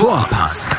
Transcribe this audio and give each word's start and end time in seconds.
Vorpass, 0.00 0.74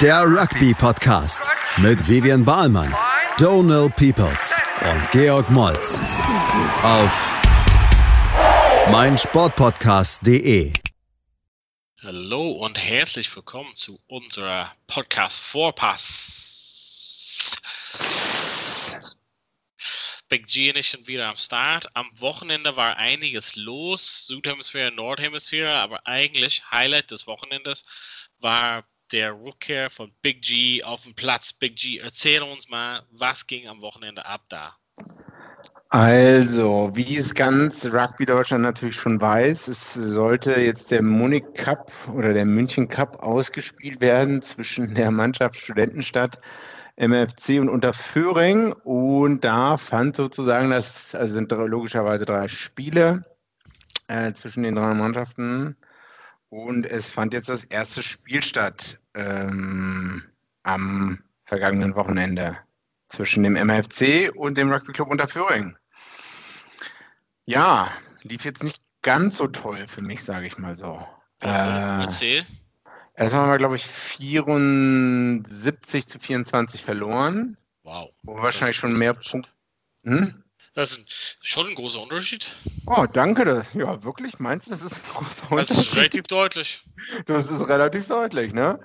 der 0.00 0.24
Rugby-Podcast 0.24 1.48
mit 1.76 2.08
Vivian 2.08 2.44
Bahlmann, 2.44 2.92
Donal 3.38 3.88
Peoples 3.88 4.60
und 4.80 5.10
Georg 5.12 5.48
Moltz 5.48 6.00
auf 6.82 7.12
meinsportpodcast.de. 8.90 10.72
Hallo 12.02 12.50
und 12.50 12.76
herzlich 12.76 13.36
willkommen 13.36 13.76
zu 13.76 14.00
unserer 14.08 14.74
Podcast 14.88 15.38
Vorpass. 15.38 16.44
Big 20.28 20.48
G 20.48 20.70
und 20.70 20.78
ich 20.78 20.88
sind 20.88 21.06
wieder 21.06 21.28
am 21.28 21.36
Start. 21.36 21.86
Am 21.94 22.10
Wochenende 22.18 22.74
war 22.74 22.96
einiges 22.96 23.54
los, 23.54 24.26
Südhemisphäre, 24.26 24.90
Nordhemisphäre, 24.90 25.74
aber 25.74 26.08
eigentlich 26.08 26.68
Highlight 26.72 27.12
des 27.12 27.28
Wochenendes 27.28 27.84
war 28.44 28.84
der 29.10 29.34
Rückkehr 29.34 29.90
von 29.90 30.12
Big 30.22 30.42
G 30.42 30.84
auf 30.84 31.02
dem 31.02 31.14
Platz. 31.14 31.52
Big 31.52 31.76
G, 31.76 31.98
erzähl 31.98 32.42
uns 32.42 32.68
mal, 32.68 33.02
was 33.10 33.48
ging 33.48 33.66
am 33.66 33.80
Wochenende 33.80 34.24
ab 34.24 34.42
da? 34.48 34.76
Also, 35.88 36.90
wie 36.94 37.16
es 37.16 37.34
ganz 37.34 37.86
Rugby 37.86 38.26
Deutschland 38.26 38.62
natürlich 38.62 38.96
schon 38.96 39.20
weiß, 39.20 39.68
es 39.68 39.94
sollte 39.94 40.60
jetzt 40.60 40.90
der 40.90 41.02
Munich 41.02 41.44
Cup 41.54 41.92
oder 42.12 42.34
der 42.34 42.44
München 42.44 42.88
Cup 42.88 43.22
ausgespielt 43.22 44.00
werden 44.00 44.42
zwischen 44.42 44.94
der 44.94 45.10
Mannschaft 45.12 45.56
Studentenstadt 45.56 46.40
MFC 46.96 47.60
und 47.60 47.68
Unterföhring. 47.68 48.72
Und 48.72 49.44
da 49.44 49.76
fand 49.76 50.16
sozusagen 50.16 50.70
das, 50.70 51.14
also 51.14 51.34
sind 51.34 51.52
logischerweise 51.52 52.24
drei 52.24 52.48
Spiele 52.48 53.24
äh, 54.08 54.32
zwischen 54.32 54.64
den 54.64 54.74
drei 54.74 54.94
Mannschaften. 54.94 55.76
Und 56.54 56.86
es 56.86 57.10
fand 57.10 57.32
jetzt 57.32 57.48
das 57.48 57.64
erste 57.64 58.00
Spiel 58.00 58.40
statt 58.40 59.00
ähm, 59.14 60.22
am 60.62 61.18
vergangenen 61.46 61.96
Wochenende 61.96 62.56
zwischen 63.08 63.42
dem 63.42 63.56
MFC 63.56 64.30
und 64.36 64.56
dem 64.56 64.70
Rugby 64.70 64.92
Club 64.92 65.10
Unterföhring. 65.10 65.76
Ja, 67.44 67.90
lief 68.22 68.44
jetzt 68.44 68.62
nicht 68.62 68.80
ganz 69.02 69.36
so 69.36 69.48
toll 69.48 69.88
für 69.88 70.02
mich, 70.02 70.22
sage 70.22 70.46
ich 70.46 70.56
mal 70.56 70.76
so. 70.76 71.04
Äh, 71.40 71.48
Erzähl. 71.48 72.46
Erstmal 73.14 73.42
haben 73.42 73.50
wir, 73.50 73.58
glaube 73.58 73.74
ich, 73.74 73.84
74 73.84 76.06
zu 76.06 76.20
24 76.20 76.84
verloren. 76.84 77.56
Wow. 77.82 78.10
Wo 78.22 78.36
wahrscheinlich 78.36 78.76
schon 78.76 78.96
mehr 78.96 79.14
Punkte. 79.14 79.50
Hm? 80.04 80.43
Das 80.74 80.96
ist 80.96 81.38
schon 81.40 81.68
ein 81.68 81.74
großer 81.76 82.02
Unterschied. 82.02 82.50
Oh, 82.86 83.06
danke. 83.12 83.44
Das, 83.44 83.72
ja, 83.74 84.02
wirklich? 84.02 84.40
Meinst 84.40 84.66
du, 84.66 84.70
das 84.72 84.82
ist 84.82 84.94
ein 84.94 85.02
großer 85.04 85.52
Unterschied? 85.52 85.76
Das 85.76 85.86
ist 85.86 85.96
relativ 85.96 86.26
deutlich. 86.26 86.84
Das 87.26 87.48
ist 87.48 87.68
relativ 87.68 88.08
deutlich, 88.08 88.52
ne? 88.52 88.80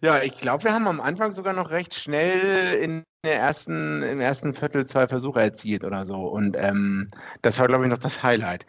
Ja, 0.00 0.22
ich 0.22 0.36
glaube, 0.38 0.64
wir 0.64 0.72
haben 0.72 0.86
am 0.86 1.00
Anfang 1.00 1.32
sogar 1.32 1.52
noch 1.52 1.70
recht 1.70 1.94
schnell 1.94 2.74
in 2.74 3.04
der 3.24 3.38
ersten, 3.38 4.02
im 4.02 4.20
ersten 4.20 4.54
Viertel 4.54 4.86
zwei 4.86 5.06
Versuche 5.08 5.40
erzielt 5.40 5.84
oder 5.84 6.06
so. 6.06 6.16
Und 6.16 6.56
ähm, 6.56 7.08
das 7.42 7.58
war, 7.58 7.66
glaube 7.66 7.84
ich, 7.84 7.90
noch 7.90 7.98
das 7.98 8.22
Highlight. 8.22 8.66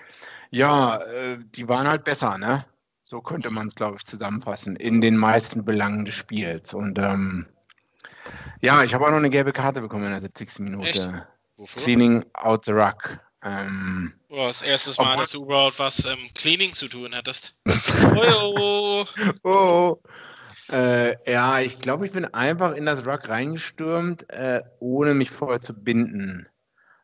Ja, 0.50 0.98
äh, 0.98 1.40
die 1.40 1.68
waren 1.70 1.88
halt 1.88 2.04
besser, 2.04 2.38
ne? 2.38 2.66
So 3.04 3.22
könnte 3.22 3.52
man 3.52 3.68
es, 3.68 3.76
glaube 3.76 3.98
ich, 3.98 4.06
zusammenfassen, 4.06 4.76
in 4.76 5.02
den 5.02 5.18
meisten 5.18 5.66
Belangen 5.66 6.06
des 6.06 6.16
Spiels. 6.16 6.74
Und 6.74 6.98
ähm, 6.98 7.48
ja, 8.62 8.84
ich 8.84 8.94
habe 8.94 9.06
auch 9.06 9.12
noch 9.12 9.18
eine 9.18 9.30
gelbe 9.30 9.54
Karte 9.54 9.82
bekommen 9.82 10.06
in 10.06 10.12
der 10.12 10.22
70. 10.22 10.60
Minute. 10.60 10.88
Echt? 10.88 11.33
Wofür? 11.58 11.82
Cleaning 11.82 12.26
out 12.34 12.66
the 12.66 12.72
rug. 12.72 13.20
Ähm, 13.44 14.14
oh, 14.30 14.48
das 14.48 14.62
erste 14.62 15.02
Mal, 15.02 15.18
dass 15.18 15.32
du 15.32 15.44
überhaupt 15.44 15.78
was 15.80 16.06
ähm, 16.06 16.30
Cleaning 16.34 16.74
zu 16.74 16.88
tun 16.88 17.14
hattest. 17.14 17.56
oh, 18.16 18.56
oh, 18.58 19.06
oh. 19.44 19.98
Äh, 20.72 21.30
ja, 21.30 21.60
ich 21.60 21.80
glaube, 21.80 22.06
ich 22.06 22.14
bin 22.14 22.26
einfach 22.34 22.74
in 22.74 22.86
das 22.86 23.06
Rug 23.06 23.28
reingestürmt, 23.28 24.30
äh, 24.30 24.62
ohne 24.80 25.14
mich 25.14 25.30
vorher 25.30 25.60
zu 25.60 25.74
binden, 25.74 26.48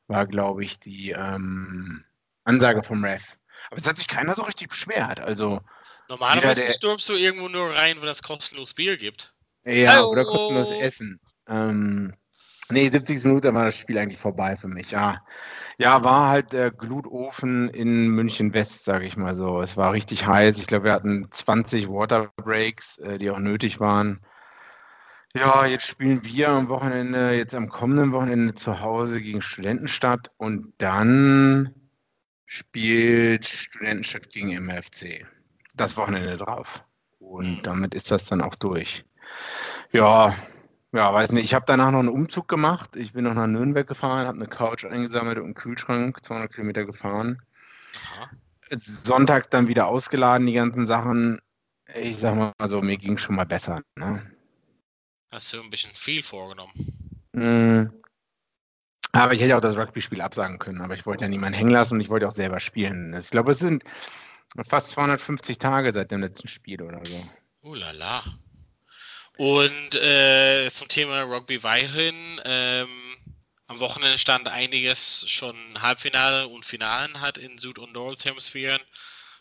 war, 0.08 0.26
glaube 0.26 0.64
ich, 0.64 0.80
die 0.80 1.12
ähm, 1.12 2.06
Ansage 2.46 2.84
vom 2.84 3.04
Ref. 3.04 3.22
Aber 3.70 3.80
es 3.80 3.88
hat 3.88 3.98
sich 3.98 4.08
keiner 4.08 4.34
so 4.34 4.44
richtig 4.44 4.70
beschwert. 4.70 5.20
Also 5.20 5.60
Normalerweise 6.08 6.62
der, 6.62 6.72
stürmst 6.72 7.08
du 7.10 7.14
irgendwo 7.14 7.50
nur 7.50 7.76
rein, 7.76 8.02
wo 8.02 8.06
es 8.06 8.24
kostenlos 8.24 8.74
Bier 8.74 8.98
gibt. 8.98 9.34
Ja, 9.66 10.04
oh. 10.04 10.12
oder 10.12 10.24
kostenlos 10.24 10.72
Essen. 10.82 11.20
Ähm, 11.48 12.14
nee, 12.72 12.90
70 12.90 13.24
Minuten 13.26 13.54
war 13.54 13.66
das 13.66 13.76
Spiel 13.76 13.98
eigentlich 13.98 14.20
vorbei 14.20 14.56
für 14.56 14.68
mich. 14.68 14.92
Ja, 14.92 15.24
ja 15.78 16.04
war 16.04 16.30
halt 16.30 16.54
der 16.54 16.72
Glutofen 16.72 17.70
in 17.70 18.10
München 18.10 18.54
West, 18.54 18.86
sage 18.86 19.06
ich 19.06 19.18
mal 19.18 19.36
so. 19.36 19.62
Es 19.62 19.78
war 19.78 19.94
richtig 19.94 20.26
heiß. 20.26 20.58
Ich 20.58 20.68
glaube, 20.68 20.86
wir 20.86 20.94
hatten 20.94 21.28
20 21.32 21.90
Waterbreaks, 21.90 22.98
äh, 23.00 23.18
die 23.18 23.32
auch 23.32 23.40
nötig 23.40 23.80
waren. 23.80 24.20
Ja, 25.36 25.66
jetzt 25.66 25.86
spielen 25.86 26.24
wir 26.24 26.50
am 26.50 26.70
Wochenende, 26.70 27.34
jetzt 27.36 27.54
am 27.54 27.70
kommenden 27.70 28.12
Wochenende 28.14 28.56
zu 28.56 28.82
Hause 28.82 29.22
gegen 29.22 29.42
Studentenstadt 29.42 30.32
und 30.38 30.74
dann 30.80 31.76
spielt 32.48 33.46
Studentenstadt 33.46 34.30
gegen 34.30 34.52
MFC 34.52 35.28
das 35.76 35.98
Wochenende 35.98 36.36
drauf. 36.36 36.84
Und 37.20 37.62
damit 37.64 37.94
ist 37.94 38.10
das 38.10 38.26
dann 38.26 38.42
auch 38.42 38.56
durch. 38.56 39.06
Ja, 39.92 40.34
ja, 40.94 41.14
weiß 41.14 41.32
nicht. 41.34 41.46
Ich 41.46 41.54
habe 41.54 41.66
danach 41.68 41.92
noch 41.92 42.00
einen 42.00 42.10
Umzug 42.10 42.48
gemacht. 42.48 42.96
Ich 42.96 43.14
bin 43.14 43.24
noch 43.24 43.34
nach 43.34 43.48
Nürnberg 43.48 43.88
gefahren, 43.88 44.28
habe 44.28 44.38
eine 44.38 44.48
Couch 44.48 44.86
eingesammelt 44.86 45.38
und 45.38 45.46
einen 45.46 45.54
Kühlschrank, 45.54 46.24
200 46.24 46.52
Kilometer 46.52 46.86
gefahren. 46.86 47.42
Aha. 48.14 48.30
Sonntag 48.72 49.50
dann 49.50 49.68
wieder 49.68 49.88
ausgeladen, 49.88 50.48
die 50.48 50.54
ganzen 50.54 50.88
Sachen. 50.88 51.40
Ich 51.96 52.18
sag 52.18 52.36
mal 52.36 52.54
so, 52.68 52.82
mir 52.82 52.98
ging 52.98 53.18
schon 53.18 53.36
mal 53.36 53.46
besser. 53.46 53.82
Ne? 53.96 54.32
Hast 55.32 55.54
du 55.54 55.62
ein 55.62 55.72
bisschen 55.72 55.94
viel 55.96 56.22
vorgenommen? 56.22 56.74
Mhm. 57.34 57.92
Aber 59.12 59.34
ich 59.34 59.42
hätte 59.42 59.58
auch 59.58 59.62
das 59.62 59.76
Rugby-Spiel 59.76 60.22
absagen 60.22 60.60
können, 60.60 60.82
aber 60.82 60.94
ich 60.94 61.08
wollte 61.08 61.24
ja 61.24 61.30
niemanden 61.30 61.58
hängen 61.58 61.72
lassen 61.72 61.96
und 61.96 62.02
ich 62.02 62.10
wollte 62.10 62.28
auch 62.28 62.34
selber 62.34 62.60
spielen. 62.60 63.16
Ich 63.16 63.32
glaube, 63.32 63.52
es 63.52 63.60
sind 63.60 63.84
Fast 64.68 64.90
250 64.90 65.58
Tage 65.58 65.94
seit 65.94 66.12
dem 66.12 66.22
letzten 66.22 66.48
Spiel 66.48 66.82
oder 66.82 67.02
so. 67.06 67.24
Oh 67.62 67.76
la 67.76 67.92
la. 67.92 68.24
Und 69.40 69.96
äh, 69.96 70.70
zum 70.70 70.90
Thema 70.90 71.22
Rugby 71.22 71.64
weiterhin. 71.64 72.42
Ähm, 72.44 72.90
am 73.68 73.80
Wochenende 73.80 74.18
stand 74.18 74.50
einiges 74.50 75.24
schon 75.30 75.56
Halbfinale 75.82 76.50
und 76.50 76.66
Finalen 76.66 77.22
hat 77.22 77.38
in 77.38 77.58
Süd- 77.58 77.80
und 77.80 77.94
Nordhemisphären. 77.94 78.82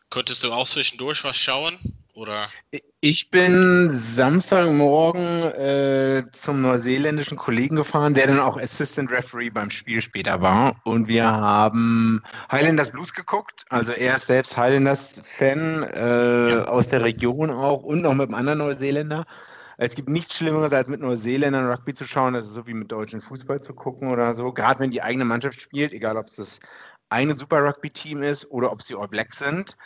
Könntest 0.09 0.45
du 0.45 0.53
auch 0.53 0.69
zwischendurch 0.69 1.25
was 1.25 1.37
schauen? 1.37 1.81
Oder? 2.15 2.49
Ich 3.01 3.33
bin 3.33 3.97
Samstagmorgen 3.97 5.43
äh, 5.43 6.23
zum 6.31 6.63
neuseeländischen 6.63 7.37
Kollegen 7.37 7.75
gefahren, 7.75 8.15
der 8.15 8.29
dann 8.29 8.39
auch 8.39 8.57
Assistant 8.57 9.11
Referee 9.11 9.51
beim 9.51 9.71
Spiel 9.73 10.01
später 10.01 10.41
war. 10.41 10.81
Und 10.85 11.09
wir 11.09 11.27
haben 11.27 12.23
Highlanders 12.53 12.93
Blues 12.93 13.13
geguckt. 13.13 13.65
Also 13.69 13.91
er 13.91 14.15
ist 14.15 14.29
selbst 14.29 14.57
Highlanders-Fan 14.57 15.83
äh, 15.83 16.51
ja. 16.51 16.65
aus 16.67 16.87
der 16.87 17.03
Region 17.03 17.51
auch 17.51 17.83
und 17.83 18.03
noch 18.03 18.15
mit 18.15 18.29
einem 18.29 18.35
anderen 18.35 18.59
Neuseeländer. 18.61 19.27
Es 19.81 19.95
gibt 19.95 20.09
nichts 20.09 20.37
Schlimmeres, 20.37 20.73
als 20.73 20.89
mit 20.89 21.01
Neuseeländern 21.01 21.71
Rugby 21.71 21.95
zu 21.95 22.05
schauen. 22.05 22.35
Das 22.35 22.47
ist 22.47 22.53
so 22.53 22.67
wie 22.67 22.75
mit 22.75 22.91
deutschen 22.91 23.21
Fußball 23.21 23.61
zu 23.63 23.75
gucken 23.75 24.11
oder 24.11 24.35
so. 24.35 24.53
Gerade 24.53 24.81
wenn 24.81 24.91
die 24.91 25.03
eigene 25.03 25.25
Mannschaft 25.25 25.61
spielt, 25.61 25.93
egal 25.93 26.17
ob 26.17 26.27
es 26.27 26.35
das 26.35 26.61
eine 27.09 27.35
Super 27.37 27.63
Rugby-Team 27.63 28.25
ist 28.25 28.51
oder 28.51 28.73
ob 28.73 28.83
sie 28.83 28.97
All 28.97 29.07
Blacks 29.07 29.39
sind 29.39 29.77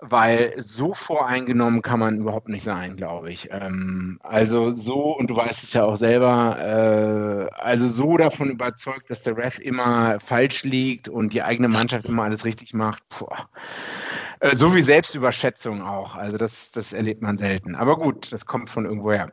weil 0.00 0.54
so 0.58 0.92
voreingenommen 0.92 1.82
kann 1.82 2.00
man 2.00 2.18
überhaupt 2.18 2.48
nicht 2.48 2.64
sein, 2.64 2.96
glaube 2.96 3.30
ich. 3.30 3.48
Ähm, 3.50 4.18
also 4.22 4.70
so, 4.70 5.16
und 5.16 5.30
du 5.30 5.36
weißt 5.36 5.62
es 5.62 5.72
ja 5.72 5.84
auch 5.84 5.96
selber, 5.96 6.58
äh, 6.58 7.54
also 7.54 7.86
so 7.86 8.16
davon 8.16 8.50
überzeugt, 8.50 9.10
dass 9.10 9.22
der 9.22 9.36
Ref 9.36 9.58
immer 9.58 10.20
falsch 10.20 10.64
liegt 10.64 11.08
und 11.08 11.32
die 11.32 11.42
eigene 11.42 11.68
Mannschaft 11.68 12.06
immer 12.06 12.24
alles 12.24 12.44
richtig 12.44 12.74
macht. 12.74 13.02
Äh, 14.40 14.56
so 14.56 14.74
wie 14.74 14.82
Selbstüberschätzung 14.82 15.82
auch. 15.82 16.16
Also 16.16 16.36
das, 16.36 16.70
das 16.70 16.92
erlebt 16.92 17.22
man 17.22 17.38
selten. 17.38 17.74
Aber 17.74 17.96
gut, 17.96 18.32
das 18.32 18.46
kommt 18.46 18.70
von 18.70 18.84
irgendwoher. 18.84 19.32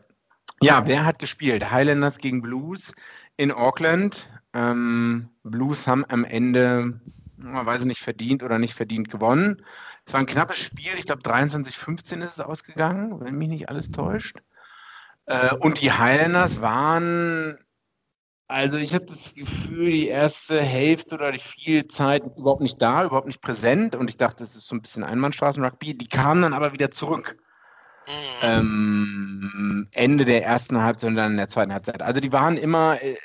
Ja, 0.61 0.85
wer 0.85 1.05
hat 1.05 1.17
gespielt? 1.19 1.71
Highlanders 1.71 2.19
gegen 2.19 2.41
Blues 2.41 2.93
in 3.35 3.51
Auckland. 3.51 4.29
Ähm, 4.53 5.29
Blues 5.43 5.87
haben 5.87 6.05
am 6.07 6.23
Ende, 6.23 7.01
man 7.43 7.65
weiß 7.65 7.85
nicht, 7.85 8.01
verdient 8.01 8.43
oder 8.43 8.59
nicht 8.59 8.73
verdient 8.73 9.09
gewonnen. 9.09 9.65
Es 10.05 10.13
war 10.13 10.19
ein 10.19 10.25
knappes 10.25 10.59
Spiel, 10.59 10.93
ich 10.97 11.05
glaube 11.05 11.21
23-15 11.21 12.21
ist 12.21 12.33
es 12.33 12.39
ausgegangen, 12.39 13.19
wenn 13.19 13.35
mich 13.35 13.49
nicht 13.49 13.69
alles 13.69 13.91
täuscht. 13.91 14.37
Äh, 15.25 15.55
und 15.55 15.81
die 15.81 15.91
Highlanders 15.91 16.61
waren, 16.61 17.57
also 18.47 18.77
ich 18.77 18.93
hatte 18.93 19.07
das 19.07 19.33
Gefühl, 19.33 19.91
die 19.91 20.07
erste 20.07 20.61
Hälfte 20.61 21.15
oder 21.15 21.31
die 21.31 21.39
viel 21.39 21.87
Zeit 21.87 22.23
überhaupt 22.37 22.61
nicht 22.61 22.81
da, 22.81 23.05
überhaupt 23.05 23.27
nicht 23.27 23.41
präsent. 23.41 23.95
Und 23.95 24.09
ich 24.09 24.17
dachte, 24.17 24.43
das 24.43 24.55
ist 24.55 24.67
so 24.67 24.75
ein 24.75 24.81
bisschen 24.81 25.03
Einbahnstraßen-Rugby. 25.03 25.97
Die 25.97 26.07
kamen 26.07 26.41
dann 26.41 26.53
aber 26.53 26.73
wieder 26.73 26.91
zurück. 26.91 27.37
Mhm. 28.07 28.11
Ähm, 28.41 29.87
Ende 29.91 30.25
der 30.25 30.43
ersten 30.43 30.81
Halbzeit 30.81 31.09
und 31.09 31.15
dann 31.15 31.31
in 31.31 31.37
der 31.37 31.47
zweiten 31.47 31.71
Halbzeit. 31.71 32.01
Also 32.01 32.19
die 32.19 32.31
waren 32.33 32.57
immer, 32.57 33.01
äh, 33.01 33.15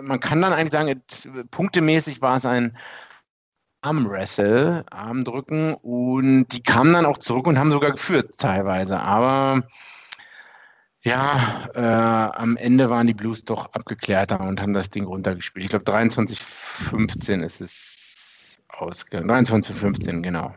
man 0.00 0.20
kann 0.20 0.40
dann 0.40 0.52
eigentlich 0.52 0.72
sagen, 0.72 1.02
punktemäßig 1.50 2.22
war 2.22 2.36
es 2.36 2.46
ein 2.46 2.76
Armwrestle, 3.82 4.84
Armdrücken 4.90 5.74
und 5.74 6.48
die 6.48 6.62
kamen 6.62 6.92
dann 6.92 7.06
auch 7.06 7.18
zurück 7.18 7.46
und 7.46 7.58
haben 7.58 7.70
sogar 7.72 7.92
geführt 7.92 8.36
teilweise. 8.38 9.00
Aber 9.00 9.62
Ja, 11.02 11.68
äh, 11.74 11.80
am 12.36 12.56
Ende 12.58 12.90
waren 12.90 13.06
die 13.06 13.14
Blues 13.14 13.44
doch 13.44 13.72
abgeklärter 13.72 14.40
und 14.40 14.60
haben 14.60 14.74
das 14.74 14.90
Ding 14.90 15.06
runtergespielt. 15.06 15.64
Ich 15.64 15.70
glaube 15.70 15.84
23-15 15.90 17.42
ist 17.42 17.60
es 17.62 18.58
ausgegangen. 18.68 19.30
23-15, 19.30 20.20
genau. 20.22 20.54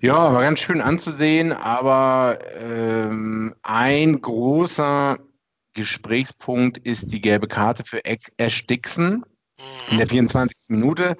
Ja, 0.00 0.32
war 0.32 0.42
ganz 0.42 0.60
schön 0.60 0.80
anzusehen, 0.80 1.52
aber 1.52 2.38
ähm, 2.54 3.54
ein 3.62 4.20
großer 4.20 5.18
Gesprächspunkt 5.74 6.78
ist 6.78 7.12
die 7.12 7.20
gelbe 7.20 7.48
Karte 7.48 7.84
für 7.84 8.00
Ash 8.04 8.66
Dixon 8.66 9.24
in 9.90 9.98
der 9.98 10.08
24. 10.08 10.70
Minute. 10.70 11.16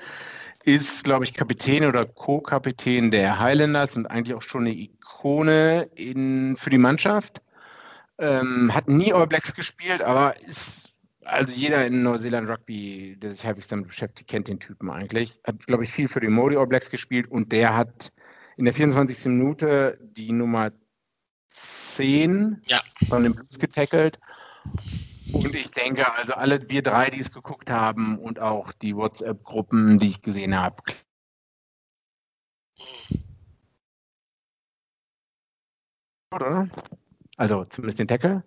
Ist, 0.68 1.04
glaube 1.04 1.24
ich, 1.24 1.32
Kapitän 1.32 1.86
oder 1.86 2.04
Co-Kapitän 2.04 3.10
der 3.10 3.38
Highlanders 3.38 3.96
und 3.96 4.04
eigentlich 4.04 4.36
auch 4.36 4.42
schon 4.42 4.66
eine 4.66 4.74
Ikone 4.74 5.88
in, 5.94 6.58
für 6.58 6.68
die 6.68 6.76
Mannschaft. 6.76 7.40
Ähm, 8.18 8.74
hat 8.74 8.86
nie 8.86 9.14
All 9.14 9.26
Blacks 9.26 9.54
gespielt, 9.54 10.02
aber 10.02 10.38
ist, 10.42 10.92
also 11.24 11.54
jeder 11.54 11.86
in 11.86 12.02
Neuseeland 12.02 12.50
Rugby, 12.50 13.16
der 13.18 13.32
sich 13.32 13.46
halbwegs 13.46 13.68
damit 13.68 13.86
beschäftigt, 13.86 14.28
kennt 14.28 14.48
den 14.48 14.60
Typen 14.60 14.90
eigentlich. 14.90 15.40
Hat, 15.42 15.66
glaube 15.66 15.84
ich, 15.84 15.90
viel 15.90 16.06
für 16.06 16.20
die 16.20 16.28
Modi 16.28 16.58
All 16.58 16.66
Blacks 16.66 16.90
gespielt 16.90 17.30
und 17.30 17.50
der 17.50 17.74
hat 17.74 18.12
in 18.58 18.66
der 18.66 18.74
24. 18.74 19.24
Minute 19.24 19.98
die 20.02 20.32
Nummer 20.32 20.72
10 21.46 22.60
ja. 22.66 22.82
von 23.08 23.22
den 23.22 23.34
Blues 23.34 23.58
getackelt. 23.58 24.18
Und 25.32 25.54
ich 25.54 25.70
denke, 25.70 26.12
also 26.14 26.34
alle 26.34 26.68
wir 26.70 26.82
drei, 26.82 27.10
die 27.10 27.20
es 27.20 27.30
geguckt 27.30 27.70
haben 27.70 28.18
und 28.18 28.40
auch 28.40 28.72
die 28.72 28.96
WhatsApp-Gruppen, 28.96 29.98
die 29.98 30.08
ich 30.08 30.22
gesehen 30.22 30.56
habe. 30.56 30.82
Oder? 36.34 36.68
Also 37.36 37.64
zumindest 37.66 37.98
den 37.98 38.08
Tackle. 38.08 38.42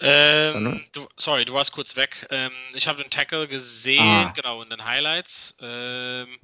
Ähm, 0.00 0.84
du, 0.92 1.08
sorry, 1.16 1.44
du 1.44 1.54
warst 1.54 1.72
kurz 1.72 1.96
weg. 1.96 2.26
Ähm, 2.30 2.52
ich 2.74 2.86
habe 2.86 3.02
den 3.02 3.10
Tackle 3.10 3.48
gesehen, 3.48 4.02
ah. 4.02 4.32
genau, 4.34 4.62
in 4.62 4.68
den 4.68 4.84
Highlights. 4.84 5.56
Ähm, 5.60 6.38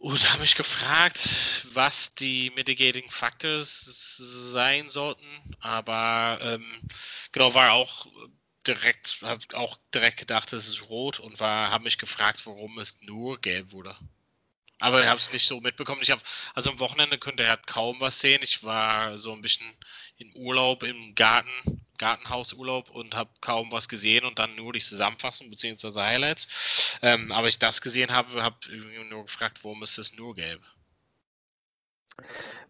und 0.00 0.30
habe 0.30 0.40
mich 0.40 0.54
gefragt, 0.54 1.66
was 1.74 2.14
die 2.14 2.50
Mitigating 2.56 3.10
Factors 3.10 4.16
sein 4.16 4.88
sollten. 4.88 5.54
Aber 5.60 6.38
ähm, 6.40 6.64
genau, 7.32 7.52
war 7.52 7.72
auch 7.72 8.06
direkt, 8.66 9.18
habe 9.20 9.44
auch 9.52 9.78
direkt 9.94 10.18
gedacht, 10.18 10.54
es 10.54 10.68
ist 10.68 10.88
rot 10.88 11.20
und 11.20 11.38
war, 11.38 11.70
habe 11.70 11.84
mich 11.84 11.98
gefragt, 11.98 12.46
warum 12.46 12.78
es 12.78 12.98
nur 13.02 13.38
gelb 13.42 13.72
wurde. 13.72 13.94
Aber 14.78 15.02
ich 15.02 15.06
habe 15.06 15.20
es 15.20 15.34
nicht 15.34 15.46
so 15.46 15.60
mitbekommen. 15.60 16.00
Ich 16.00 16.10
habe, 16.10 16.22
also 16.54 16.70
am 16.70 16.78
Wochenende 16.78 17.18
konnte 17.18 17.42
er 17.42 17.58
kaum 17.58 18.00
was 18.00 18.20
sehen. 18.20 18.40
Ich 18.42 18.64
war 18.64 19.18
so 19.18 19.34
ein 19.34 19.42
bisschen 19.42 19.66
in 20.16 20.32
Urlaub 20.34 20.82
im 20.82 21.14
Garten, 21.14 21.84
Gartenhausurlaub 22.00 22.90
und 22.90 23.14
habe 23.14 23.30
kaum 23.40 23.70
was 23.70 23.88
gesehen 23.88 24.24
und 24.24 24.38
dann 24.38 24.56
nur 24.56 24.72
die 24.72 24.80
Zusammenfassung 24.80 25.50
bzw. 25.50 25.92
Highlights. 26.00 26.98
Ähm, 27.02 27.30
aber 27.30 27.48
ich 27.48 27.58
das 27.58 27.82
gesehen 27.82 28.10
habe, 28.10 28.42
habe 28.42 28.56
nur 29.10 29.24
gefragt, 29.24 29.60
warum 29.62 29.82
ist 29.82 29.98
das 29.98 30.16
nur 30.16 30.34
gelb? 30.34 30.62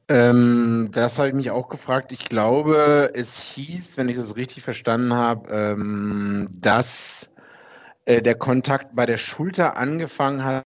Ähm, 0.08 0.88
das 0.92 1.18
habe 1.18 1.28
ich 1.28 1.34
mich 1.34 1.50
auch 1.52 1.68
gefragt. 1.68 2.10
Ich 2.10 2.24
glaube, 2.24 3.12
es 3.14 3.40
hieß, 3.40 3.96
wenn 3.96 4.08
ich 4.08 4.16
das 4.16 4.34
richtig 4.34 4.64
verstanden 4.64 5.14
habe, 5.14 5.48
ähm, 5.50 6.48
dass 6.50 7.30
äh, 8.06 8.20
der 8.20 8.34
Kontakt 8.34 8.96
bei 8.96 9.06
der 9.06 9.18
Schulter 9.18 9.76
angefangen 9.76 10.42
hat 10.42 10.64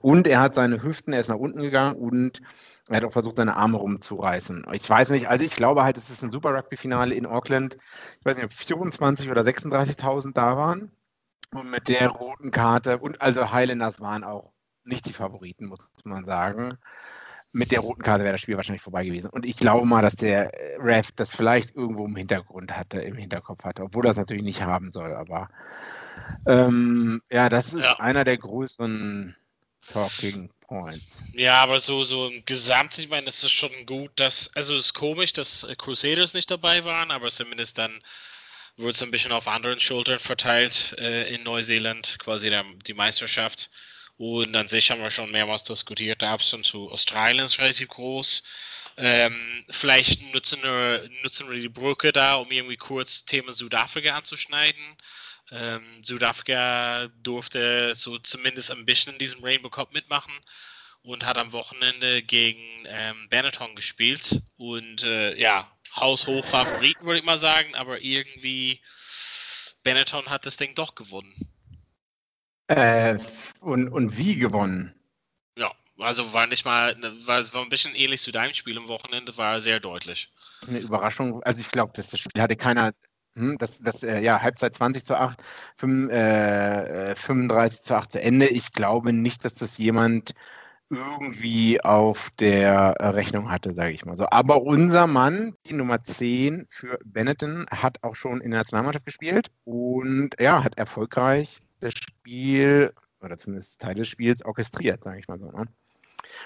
und 0.00 0.28
er 0.28 0.40
hat 0.40 0.54
seine 0.54 0.80
Hüften, 0.80 1.12
er 1.12 1.20
ist 1.20 1.28
nach 1.28 1.36
unten 1.36 1.60
gegangen 1.60 1.96
und 1.96 2.40
er 2.88 2.96
hat 2.96 3.04
auch 3.04 3.12
versucht, 3.12 3.36
seine 3.36 3.56
Arme 3.56 3.76
rumzureißen. 3.76 4.66
Ich 4.72 4.88
weiß 4.88 5.10
nicht, 5.10 5.28
also 5.28 5.44
ich 5.44 5.54
glaube 5.54 5.84
halt, 5.84 5.96
es 5.96 6.10
ist 6.10 6.22
ein 6.22 6.32
Super 6.32 6.54
Rugby-Finale 6.54 7.14
in 7.14 7.26
Auckland. 7.26 7.76
Ich 8.18 8.26
weiß 8.26 8.36
nicht, 8.36 8.44
ob 8.44 8.52
24 8.52 9.30
oder 9.30 9.42
36.000 9.42 10.32
da 10.32 10.56
waren. 10.56 10.90
Und 11.52 11.70
mit 11.70 11.88
der 11.88 12.08
roten 12.08 12.50
Karte, 12.50 12.98
und 12.98 13.20
also 13.20 13.52
Highlanders 13.52 14.00
waren 14.00 14.24
auch 14.24 14.52
nicht 14.84 15.06
die 15.06 15.12
Favoriten, 15.12 15.66
muss 15.66 15.80
man 16.04 16.24
sagen. 16.24 16.78
Mit 17.52 17.70
der 17.70 17.80
roten 17.80 18.02
Karte 18.02 18.24
wäre 18.24 18.32
das 18.32 18.40
Spiel 18.40 18.56
wahrscheinlich 18.56 18.82
vorbei 18.82 19.04
gewesen. 19.04 19.28
Und 19.28 19.44
ich 19.44 19.56
glaube 19.56 19.86
mal, 19.86 20.00
dass 20.00 20.16
der 20.16 20.50
Ref 20.78 21.12
das 21.12 21.30
vielleicht 21.30 21.76
irgendwo 21.76 22.06
im 22.06 22.16
Hintergrund 22.16 22.76
hatte, 22.76 23.00
im 23.00 23.16
Hinterkopf 23.16 23.64
hatte, 23.64 23.82
obwohl 23.82 24.04
das 24.04 24.16
natürlich 24.16 24.42
nicht 24.42 24.62
haben 24.62 24.90
soll. 24.90 25.12
Aber 25.12 25.50
ähm, 26.46 27.20
ja, 27.30 27.50
das 27.50 27.74
ist 27.74 27.84
ja. 27.84 28.00
einer 28.00 28.24
der 28.24 28.38
größeren 28.38 29.36
Talking 29.90 30.50
Point. 30.72 31.02
Ja, 31.34 31.62
aber 31.62 31.80
so, 31.80 32.02
so 32.04 32.28
im 32.28 32.44
Gesamt, 32.44 32.96
ich 32.98 33.08
meine, 33.08 33.28
es 33.28 33.42
ist 33.42 33.52
schon 33.52 33.84
gut, 33.86 34.10
dass, 34.16 34.54
also 34.54 34.74
es 34.74 34.86
ist 34.86 34.94
komisch, 34.94 35.32
dass 35.32 35.66
Crusaders 35.76 36.34
nicht 36.34 36.50
dabei 36.50 36.84
waren, 36.84 37.10
aber 37.10 37.28
zumindest 37.28 37.78
dann 37.78 38.02
wird 38.76 38.94
es 38.94 39.02
ein 39.02 39.10
bisschen 39.10 39.32
auf 39.32 39.48
anderen 39.48 39.80
Schultern 39.80 40.18
verteilt 40.18 40.94
äh, 40.98 41.34
in 41.34 41.42
Neuseeland, 41.42 42.18
quasi 42.18 42.48
der, 42.48 42.64
die 42.86 42.94
Meisterschaft. 42.94 43.70
Und 44.16 44.54
an 44.54 44.68
sich 44.68 44.90
haben 44.90 45.02
wir 45.02 45.10
schon 45.10 45.30
mehrmals 45.30 45.64
diskutiert, 45.64 46.22
der 46.22 46.30
Abstand 46.30 46.64
zu 46.64 46.90
Australien 46.90 47.44
ist 47.44 47.58
relativ 47.58 47.88
groß. 47.88 48.42
Ähm, 48.96 49.64
vielleicht 49.70 50.22
nutzen 50.32 50.62
wir, 50.62 51.08
nutzen 51.22 51.50
wir 51.50 51.58
die 51.58 51.68
Brücke 51.68 52.12
da, 52.12 52.36
um 52.36 52.50
irgendwie 52.50 52.76
kurz 52.76 53.24
Thema 53.24 53.52
Südafrika 53.52 54.14
anzuschneiden. 54.14 54.96
Ähm, 55.52 56.02
Südafrika 56.02 57.08
durfte 57.22 57.94
so 57.94 58.18
zumindest 58.18 58.70
ein 58.70 58.86
bisschen 58.86 59.12
in 59.12 59.18
diesem 59.18 59.44
Rainbow 59.44 59.68
Cup 59.68 59.92
mitmachen 59.92 60.32
und 61.02 61.26
hat 61.26 61.36
am 61.36 61.52
Wochenende 61.52 62.22
gegen 62.22 62.86
ähm, 62.86 63.28
Benetton 63.28 63.74
gespielt. 63.74 64.42
Und 64.56 65.02
äh, 65.02 65.38
ja, 65.38 65.70
haushoch 65.94 66.44
Favoriten 66.44 67.04
würde 67.04 67.18
ich 67.18 67.24
mal 67.24 67.38
sagen, 67.38 67.74
aber 67.74 68.00
irgendwie 68.00 68.80
Benetton 69.82 70.26
hat 70.26 70.46
das 70.46 70.56
Ding 70.56 70.74
doch 70.74 70.94
gewonnen. 70.94 71.34
Äh, 72.68 73.18
und, 73.60 73.88
und 73.88 74.16
wie 74.16 74.36
gewonnen? 74.36 74.94
Ja, 75.58 75.72
also 75.98 76.32
war 76.32 76.46
nicht 76.46 76.64
mal, 76.64 76.96
war, 77.26 77.52
war 77.52 77.62
ein 77.62 77.68
bisschen 77.68 77.94
ähnlich 77.94 78.22
zu 78.22 78.32
deinem 78.32 78.54
Spiel 78.54 78.78
am 78.78 78.88
Wochenende, 78.88 79.36
war 79.36 79.60
sehr 79.60 79.80
deutlich. 79.80 80.32
Eine 80.66 80.78
Überraschung, 80.78 81.42
also 81.42 81.60
ich 81.60 81.68
glaube, 81.68 81.92
das 81.94 82.18
Spiel 82.18 82.40
hatte 82.40 82.56
keiner 82.56 82.94
das, 83.34 83.78
das 83.80 84.02
äh, 84.02 84.20
ja, 84.20 84.42
Halbzeit 84.42 84.74
20 84.74 85.04
zu 85.04 85.16
8, 85.16 85.42
5, 85.76 86.10
äh, 86.10 87.14
35 87.16 87.82
zu 87.82 87.94
8 87.94 88.12
zu 88.12 88.20
Ende. 88.20 88.48
Ich 88.48 88.72
glaube 88.72 89.12
nicht, 89.12 89.44
dass 89.44 89.54
das 89.54 89.78
jemand 89.78 90.34
irgendwie 90.90 91.82
auf 91.82 92.28
der 92.38 92.96
Rechnung 93.00 93.50
hatte, 93.50 93.72
sage 93.72 93.92
ich 93.92 94.04
mal 94.04 94.18
so. 94.18 94.26
Aber 94.30 94.62
unser 94.62 95.06
Mann, 95.06 95.54
die 95.66 95.72
Nummer 95.72 96.04
10 96.04 96.66
für 96.68 96.98
Benetton, 97.04 97.66
hat 97.70 98.02
auch 98.02 98.14
schon 98.14 98.42
in 98.42 98.50
der 98.50 98.60
Nationalmannschaft 98.60 99.06
gespielt 99.06 99.50
und 99.64 100.34
ja, 100.38 100.62
hat 100.62 100.76
erfolgreich 100.76 101.60
das 101.80 101.94
Spiel 101.94 102.92
oder 103.22 103.38
zumindest 103.38 103.80
Teil 103.80 103.94
des 103.94 104.08
Spiels 104.08 104.44
orchestriert, 104.44 105.02
sage 105.02 105.18
ich 105.18 105.28
mal 105.28 105.38
so. 105.38 105.50
Ne? 105.50 105.64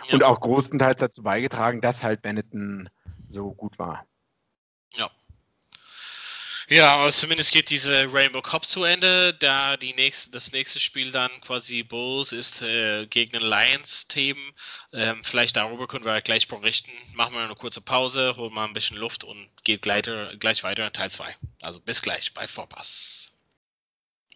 Ja. 0.06 0.14
Und 0.14 0.22
auch 0.22 0.40
großenteils 0.40 0.98
dazu 0.98 1.24
beigetragen, 1.24 1.80
dass 1.80 2.04
halt 2.04 2.22
Benetton 2.22 2.88
so 3.28 3.52
gut 3.52 3.78
war. 3.78 4.06
Ja, 6.68 6.96
aber 6.96 7.12
zumindest 7.12 7.52
geht 7.52 7.70
diese 7.70 8.12
Rainbow 8.12 8.42
Cup 8.42 8.66
zu 8.66 8.82
Ende, 8.82 9.32
da 9.34 9.76
die 9.76 9.94
nächste, 9.94 10.32
das 10.32 10.50
nächste 10.50 10.80
Spiel 10.80 11.12
dann 11.12 11.30
quasi 11.40 11.84
Bulls 11.84 12.32
ist 12.32 12.60
äh, 12.60 13.06
gegen 13.06 13.38
Lions-Team. 13.38 14.36
Ähm, 14.92 15.22
vielleicht 15.22 15.54
darüber 15.54 15.86
können 15.86 16.04
wir 16.04 16.20
gleich 16.22 16.48
berichten. 16.48 16.90
Machen 17.14 17.34
wir 17.34 17.44
eine 17.44 17.54
kurze 17.54 17.80
Pause, 17.80 18.34
holen 18.36 18.52
mal 18.52 18.64
ein 18.64 18.72
bisschen 18.72 18.96
Luft 18.96 19.22
und 19.22 19.48
geht 19.62 19.82
gleich, 19.82 20.02
gleich 20.40 20.64
weiter 20.64 20.84
in 20.84 20.92
Teil 20.92 21.10
2. 21.10 21.36
Also 21.62 21.78
bis 21.78 22.02
gleich 22.02 22.34
bei 22.34 22.48
Vorpass. 22.48 23.30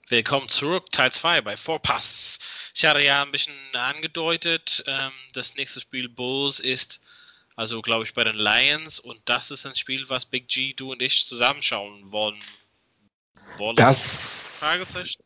Willkommen 0.09 0.49
zurück, 0.49 0.93
Teil 0.93 1.11
2 1.11 1.41
bei 1.41 1.57
Vorpass. 1.57 2.39
Ich 2.75 2.85
hatte 2.85 3.03
ja 3.03 3.23
ein 3.23 3.33
bisschen 3.33 3.55
angedeutet, 3.73 4.85
ähm, 4.87 5.13
das 5.33 5.57
nächste 5.57 5.81
Spiel 5.81 6.09
Bulls 6.09 6.61
ist 6.61 7.01
also, 7.61 7.83
glaube 7.83 8.05
ich, 8.05 8.15
bei 8.15 8.25
den 8.25 8.37
Lions. 8.37 9.01
Und 9.01 9.21
das 9.27 9.51
ist 9.51 9.67
ein 9.67 9.75
Spiel, 9.75 10.07
was 10.09 10.25
Big 10.25 10.49
G, 10.49 10.73
du 10.73 10.93
und 10.93 11.03
ich 11.03 11.27
zusammenschauen 11.27 12.11
wollen. 12.11 12.41
wollen. 13.59 13.77
Das. 13.77 14.57
Fragezeichen. 14.61 15.23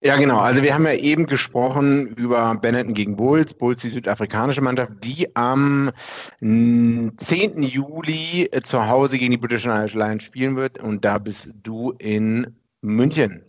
Ja, 0.00 0.16
genau. 0.16 0.38
Also 0.38 0.62
wir 0.62 0.72
haben 0.72 0.86
ja 0.86 0.94
eben 0.94 1.26
gesprochen 1.26 2.06
über 2.06 2.54
Benetton 2.54 2.94
gegen 2.94 3.16
Bulls. 3.16 3.52
Bulls, 3.52 3.82
die 3.82 3.90
südafrikanische 3.90 4.62
Mannschaft, 4.62 4.92
die 5.04 5.36
am 5.36 5.92
10. 6.40 7.62
Juli 7.62 8.48
zu 8.62 8.86
Hause 8.86 9.18
gegen 9.18 9.32
die 9.32 9.36
British 9.36 9.64
Lions 9.64 10.24
spielen 10.24 10.56
wird. 10.56 10.78
Und 10.78 11.04
da 11.04 11.18
bist 11.18 11.50
du 11.62 11.92
in 11.98 12.56
München. 12.80 13.44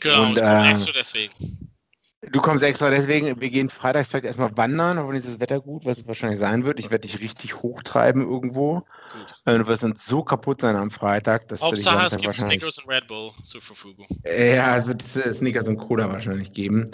Genau, 0.00 0.30
und, 0.30 0.38
äh, 0.38 0.76
deswegen. 0.94 1.75
Du 2.22 2.40
kommst 2.40 2.62
extra 2.64 2.90
deswegen, 2.90 3.40
wir 3.40 3.50
gehen 3.50 3.68
freitags 3.68 4.08
vielleicht 4.08 4.24
erstmal 4.24 4.56
wandern, 4.56 4.98
hoffentlich 4.98 5.24
ist 5.24 5.34
das 5.34 5.40
Wetter 5.40 5.60
gut, 5.60 5.84
was 5.84 5.98
es 5.98 6.08
wahrscheinlich 6.08 6.40
sein 6.40 6.64
wird. 6.64 6.78
Ich 6.78 6.90
werde 6.90 7.06
dich 7.06 7.20
richtig 7.20 7.62
hochtreiben 7.62 8.22
irgendwo. 8.22 8.80
Gut. 8.80 9.34
Äh, 9.44 9.58
du 9.58 9.66
wirst 9.66 9.82
dann 9.82 9.94
so 9.96 10.22
kaputt 10.24 10.62
sein 10.62 10.76
am 10.76 10.90
Freitag, 10.90 11.46
dass 11.48 11.60
Hauptsache 11.60 12.06
es 12.06 12.16
gibt 12.16 12.34
Snickers 12.36 12.78
und 12.78 12.88
Red 12.88 13.06
Bull 13.06 13.32
zur 13.42 13.60
Verfügung. 13.60 14.06
Ja, 14.24 14.76
es 14.78 14.86
wird 14.86 15.02
Snickers 15.02 15.68
und 15.68 15.76
Cola 15.76 16.10
wahrscheinlich 16.10 16.52
geben. 16.52 16.90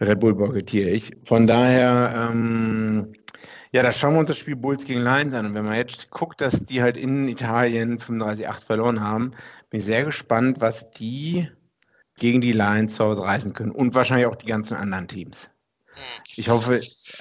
Red 0.00 0.20
Bull 0.20 0.34
boykottiere 0.34 0.90
ich. 0.90 1.10
Von 1.24 1.46
daher, 1.46 2.30
ähm, 2.30 3.14
Ja, 3.72 3.82
da 3.82 3.92
schauen 3.92 4.12
wir 4.14 4.20
uns 4.20 4.28
das 4.28 4.38
Spiel 4.38 4.56
Bulls 4.56 4.84
gegen 4.84 5.02
Lions 5.02 5.34
an. 5.34 5.46
Und 5.46 5.54
wenn 5.54 5.64
man 5.64 5.74
jetzt 5.74 6.10
guckt, 6.10 6.40
dass 6.40 6.64
die 6.64 6.82
halt 6.82 6.96
in 6.96 7.28
Italien 7.28 7.98
35-8 7.98 8.64
verloren 8.64 9.00
haben, 9.00 9.32
bin 9.70 9.80
ich 9.80 9.86
sehr 9.86 10.04
gespannt, 10.04 10.60
was 10.60 10.90
die 10.92 11.48
gegen 12.18 12.40
die 12.40 12.52
Lions 12.52 12.94
zu 12.94 13.04
Hause 13.04 13.22
reißen 13.22 13.52
können. 13.52 13.70
Und 13.70 13.94
wahrscheinlich 13.94 14.26
auch 14.26 14.36
die 14.36 14.46
ganzen 14.46 14.74
anderen 14.74 15.08
Teams. 15.08 15.50
Hm. 15.92 16.02
Ich 16.36 16.48
hoffe, 16.48 16.80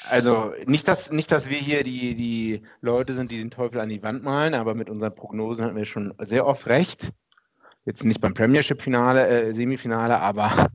also 0.10 0.54
nicht, 0.66 0.88
dass, 0.88 1.12
nicht, 1.12 1.32
dass 1.32 1.50
wir 1.50 1.58
hier 1.58 1.84
die, 1.84 2.16
die 2.16 2.62
Leute 2.82 3.14
sind, 3.14 3.32
die 3.32 3.38
den 3.38 3.52
Teufel 3.52 3.80
an 3.80 3.90
die 3.90 4.04
Wand 4.04 4.24
malen, 4.24 4.54
aber 4.54 4.76
mit 4.76 4.90
unseren 4.90 5.16
Prognosen 5.16 5.66
hatten 5.66 5.76
wir 5.76 5.86
schon 5.86 6.14
sehr 6.20 6.46
oft 6.46 6.68
recht. 6.68 7.12
Jetzt 7.86 8.04
nicht 8.04 8.20
beim 8.20 8.34
Premiership-Finale, 8.34 9.28
äh, 9.28 9.54
Semifinale, 9.54 10.20
aber 10.20 10.70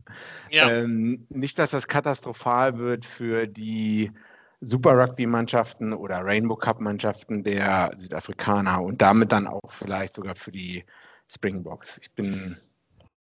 ja. 0.51 0.71
ähm, 0.71 1.27
nicht, 1.29 1.59
dass 1.59 1.73
das 1.73 1.89
katastrophal 1.89 2.79
wird 2.79 3.05
für 3.05 3.49
die 3.49 4.13
Super 4.61 4.97
Rugby-Mannschaften 4.97 5.93
oder 5.93 6.25
Rainbow 6.25 6.55
Cup-Mannschaften 6.55 7.43
der 7.43 7.93
Südafrikaner 7.97 8.83
und 8.83 9.03
damit 9.03 9.33
dann 9.33 9.47
auch 9.47 9.71
vielleicht 9.71 10.15
sogar 10.15 10.37
für 10.37 10.53
die 10.53 10.85
Springboks. 11.29 11.99
Ich 12.01 12.13
bin, 12.13 12.59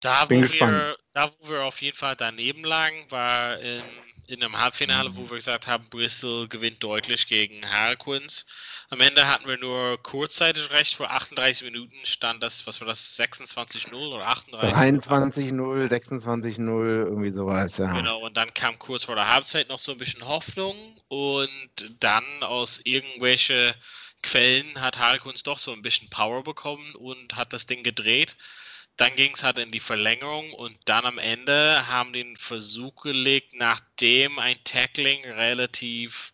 da, 0.05 0.25
bin 0.25 0.37
wo 0.37 0.41
gespannt. 0.43 0.73
Wir, 0.73 0.97
da, 1.13 1.31
wo 1.39 1.49
wir 1.49 1.63
auf 1.63 1.81
jeden 1.81 1.97
Fall 1.97 2.15
daneben 2.15 2.63
lagen, 2.63 3.05
war 3.09 3.59
in, 3.59 3.81
in 4.27 4.43
einem 4.43 4.57
Halbfinale, 4.57 5.15
wo 5.15 5.29
wir 5.29 5.37
gesagt 5.37 5.67
haben, 5.67 5.89
Bristol 5.89 6.47
gewinnt 6.47 6.83
deutlich 6.83 7.27
gegen 7.27 7.69
Harlequins. 7.69 8.45
Am 8.89 9.01
Ende 9.01 9.27
hatten 9.27 9.47
wir 9.47 9.57
nur 9.57 10.01
kurzzeitig 10.01 10.69
recht, 10.69 10.95
vor 10.95 11.09
38 11.11 11.63
Minuten 11.71 11.95
stand 12.03 12.43
das, 12.43 12.67
was 12.67 12.81
war 12.81 12.87
das, 12.87 13.17
26-0 13.19 13.93
oder 13.93 14.27
38? 14.27 15.05
23-0, 15.05 15.87
26-0, 15.87 16.59
irgendwie 16.67 17.31
sowas, 17.31 17.77
ja. 17.77 17.91
Genau, 17.93 18.19
und 18.19 18.37
dann 18.37 18.53
kam 18.53 18.77
kurz 18.77 19.05
vor 19.05 19.15
der 19.15 19.27
Halbzeit 19.27 19.69
noch 19.69 19.79
so 19.79 19.91
ein 19.91 19.97
bisschen 19.97 20.27
Hoffnung 20.27 20.75
und 21.07 21.95
dann 21.99 22.23
aus 22.41 22.79
irgendwelche 22.83 23.75
Quellen 24.21 24.81
hat 24.81 24.97
Harlequins 24.97 25.43
doch 25.43 25.59
so 25.59 25.71
ein 25.71 25.83
bisschen 25.83 26.09
Power 26.09 26.43
bekommen 26.43 26.95
und 26.95 27.35
hat 27.35 27.53
das 27.53 27.67
Ding 27.67 27.83
gedreht. 27.83 28.35
Dann 28.97 29.15
ging 29.15 29.33
es 29.33 29.43
halt 29.43 29.57
in 29.57 29.71
die 29.71 29.79
Verlängerung 29.79 30.53
und 30.53 30.77
dann 30.85 31.05
am 31.05 31.17
Ende 31.17 31.87
haben 31.87 32.13
den 32.13 32.37
Versuch 32.37 33.01
gelegt, 33.01 33.53
nachdem 33.53 34.39
ein 34.39 34.57
Tackling 34.63 35.25
relativ 35.25 36.33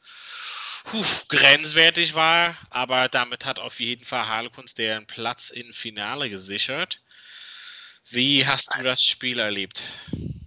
puh, 0.84 1.04
grenzwertig 1.28 2.14
war, 2.16 2.56
aber 2.70 3.10
damit 3.10 3.46
hat 3.46 3.60
auf 3.60 3.80
jeden 3.80 4.06
Fall 4.06 4.28
Harlequins 4.28 4.76
deren 4.76 5.08
Platz 5.08 5.50
im 5.50 5.74
Finale 5.74 6.30
gesichert. 6.30 7.02
Wie 8.12 8.46
hast 8.46 8.76
du 8.78 8.84
das 8.84 9.02
Spiel 9.02 9.40
erlebt? 9.40 9.84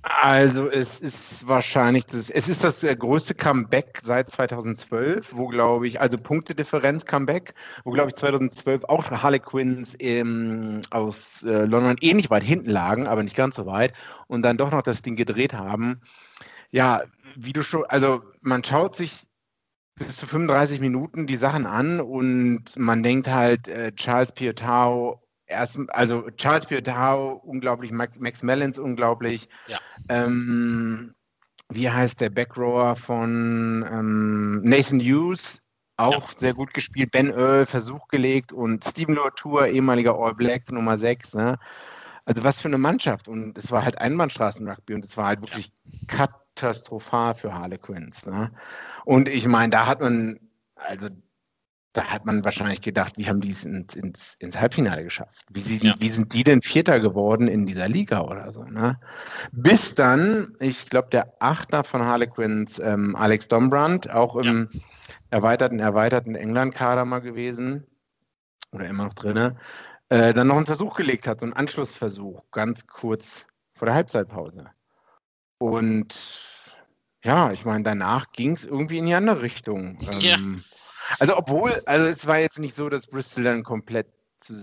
Also 0.03 0.71
es 0.71 0.99
ist 1.01 1.47
wahrscheinlich, 1.47 2.05
das, 2.05 2.29
es 2.29 2.47
ist 2.47 2.63
das 2.63 2.83
äh, 2.83 2.95
größte 2.95 3.35
Comeback 3.35 4.01
seit 4.03 4.31
2012, 4.31 5.31
wo 5.33 5.49
glaube 5.49 5.87
ich, 5.87 5.99
also 5.99 6.19
Punktedifferenz 6.19 7.07
Comeback, 7.07 7.55
wo 7.85 7.91
glaube 7.91 8.11
ich 8.11 8.17
2012 8.17 8.85
auch 8.85 9.11
Harlequins 9.11 9.95
im, 9.95 10.83
aus 10.91 11.17
äh, 11.43 11.65
London 11.65 11.97
ähnlich 12.03 12.29
weit 12.29 12.43
hinten 12.43 12.71
lagen, 12.71 13.07
aber 13.07 13.23
nicht 13.23 13.35
ganz 13.35 13.57
so 13.57 13.65
weit 13.65 13.95
und 14.27 14.43
dann 14.43 14.59
doch 14.59 14.71
noch 14.71 14.83
das 14.83 15.01
Ding 15.01 15.17
gedreht 15.17 15.55
haben. 15.55 16.03
Ja, 16.71 17.05
wie 17.35 17.55
du 17.55 17.63
schon, 17.63 17.85
also 17.87 18.23
man 18.43 18.63
schaut 18.63 18.97
sich 18.97 19.25
bis 19.95 20.17
zu 20.17 20.27
35 20.27 20.81
Minuten 20.81 21.27
die 21.27 21.37
Sachen 21.37 21.65
an 21.65 22.01
und 22.01 22.77
man 22.77 23.03
denkt 23.03 23.29
halt, 23.29 23.69
äh, 23.69 23.93
Charles 23.93 24.33
Piotau, 24.33 25.24
erst, 25.47 25.79
also 25.89 26.31
Charles 26.37 26.67
Piotau, 26.67 27.41
unglaublich, 27.45 27.91
Max 27.93 28.43
Mellons 28.43 28.79
unglaublich. 28.79 29.49
Ja. 29.67 29.79
Ähm, 30.09 31.15
wie 31.71 31.91
heißt 31.91 32.21
der 32.21 32.31
Backrower 32.31 32.97
von 32.97 33.85
ähm, 33.91 34.61
Nathan 34.63 35.01
Hughes? 35.01 35.61
Auch 35.97 36.33
ja. 36.33 36.39
sehr 36.39 36.55
gut 36.55 36.75
gespielt. 36.75 37.13
Ben 37.13 37.31
Earl, 37.31 37.67
Versuch 37.67 38.09
gelegt 38.09 38.53
und 38.53 38.85
Steven 38.85 39.15
Latour, 39.15 39.69
ehemaliger 39.69 40.19
All 40.19 40.35
Black, 40.35 40.71
Nummer 40.71 40.99
6. 40.99 41.35
Ne? 41.35 41.59
Also 42.25 42.43
was 42.43 42.61
für 42.61 42.69
eine 42.69 42.79
Mannschaft. 42.79 43.29
Und 43.29 43.57
es 43.57 43.71
war 43.71 43.85
halt 43.85 43.99
Einbahnstraßen-Rugby 43.99 44.95
und 44.95 45.05
es 45.05 45.17
war 45.17 45.27
halt 45.27 45.43
wirklich 45.43 45.73
katastrophal 46.09 47.35
für 47.35 47.55
Harlequins. 47.55 48.27
Ne? 48.27 48.51
Und 49.05 49.29
ich 49.29 49.47
meine, 49.47 49.71
da 49.71 49.87
hat 49.87 50.01
man, 50.01 50.41
also 50.75 51.09
da 51.95 52.11
hat 52.11 52.27
man 52.27 52.45
wahrscheinlich 52.45 52.81
gedacht, 52.83 53.17
wie 53.17 53.29
haben 53.29 53.41
die 53.41 53.53
es 53.53 53.65
ins, 53.65 53.95
ins, 53.95 54.35
ins 54.41 54.59
Halbfinale 54.61 55.05
geschafft? 55.05 55.47
Wie, 55.49 55.61
sie, 55.61 55.79
ja. 55.79 55.95
wie, 56.01 56.09
sind 56.09 56.33
die 56.33 56.43
denn 56.43 56.61
Vierter 56.61 56.99
geworden 56.99 57.47
in 57.47 57.67
dieser 57.67 57.89
Liga 57.89 58.23
oder 58.23 58.53
so? 58.53 58.65
Ne? 58.65 58.99
Bis 59.53 59.95
dann, 59.95 60.57
ich 60.59 60.91
glaube, 60.91 61.09
der 61.11 61.35
Achter 61.39 61.85
von 61.85 62.03
Harlequins, 62.03 62.81
ähm, 62.81 63.15
Alex 63.15 63.47
Dombrand, 63.47 64.11
auch 64.11 64.35
im 64.35 64.69
ja. 64.73 64.81
erweiterten, 65.31 65.79
erweiterten 65.79 66.35
England-Kader 66.35 67.05
mal 67.05 67.21
gewesen 67.21 67.87
oder 68.73 68.89
immer 68.89 69.05
noch 69.05 69.15
drin, 69.15 69.57
äh, 70.09 70.35
dann 70.35 70.49
noch 70.49 70.57
einen 70.57 70.67
Versuch 70.67 70.97
gelegt 70.97 71.29
hat, 71.29 71.39
so 71.41 71.47
einen 71.47 71.53
Anschlussversuch, 71.53 72.43
ganz 72.51 72.89
kurz 72.89 73.47
vor 73.75 73.87
der 73.87 73.95
Halbzeitpause. 73.95 74.67
Und 75.59 76.41
ja, 77.23 77.53
ich 77.53 77.65
meine, 77.65 77.85
danach 77.85 78.33
ging 78.33 78.51
es 78.51 78.65
irgendwie 78.65 78.99
in 78.99 79.07
die 79.07 79.15
andere 79.15 79.43
Richtung. 79.43 79.99
Ähm, 80.03 80.21
ja. 80.21 80.37
Also 81.19 81.37
obwohl, 81.37 81.83
also 81.87 82.07
es 82.07 82.27
war 82.27 82.39
jetzt 82.39 82.59
nicht 82.59 82.77
so, 82.77 82.89
dass 82.89 83.07
Bristol 83.07 83.45
dann 83.45 83.63
komplett 83.63 84.07
zu, 84.41 84.55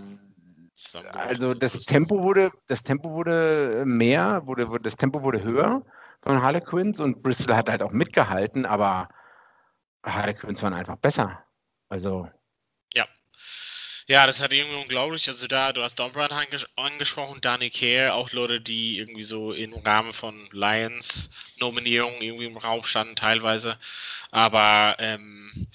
also 1.13 1.53
das 1.53 1.79
Tempo 1.79 2.21
wurde, 2.23 2.51
das 2.67 2.83
Tempo 2.83 3.11
wurde 3.11 3.83
mehr, 3.85 4.45
wurde, 4.45 4.67
das 4.81 4.95
Tempo 4.95 5.23
wurde 5.23 5.43
höher 5.43 5.83
von 6.23 6.41
Harlequins 6.41 6.99
und 6.99 7.23
Bristol 7.23 7.55
hat 7.55 7.69
halt 7.69 7.81
auch 7.81 7.91
mitgehalten, 7.91 8.65
aber 8.65 9.09
Harlequins 10.03 10.61
waren 10.61 10.73
einfach 10.73 10.97
besser. 10.97 11.43
Also 11.89 12.27
ja, 14.11 14.27
das 14.27 14.41
hat 14.41 14.51
irgendwie 14.51 14.81
unglaublich. 14.81 15.29
Also 15.29 15.47
da, 15.47 15.71
du 15.71 15.83
hast 15.83 15.95
Dombrand 15.95 16.33
anges 16.33 16.67
angesprochen, 16.75 17.39
Danny 17.39 17.69
Kerr, 17.69 18.13
auch 18.15 18.33
Leute, 18.33 18.59
die 18.59 18.97
irgendwie 18.97 19.23
so 19.23 19.53
im 19.53 19.73
Rahmen 19.73 20.11
von 20.11 20.49
Lions 20.51 21.29
Nominierungen 21.59 22.21
irgendwie 22.21 22.45
im 22.45 22.57
Raum 22.57 22.83
standen 22.83 23.15
teilweise. 23.15 23.77
Aber 24.31 24.97
ähm, 24.99 25.67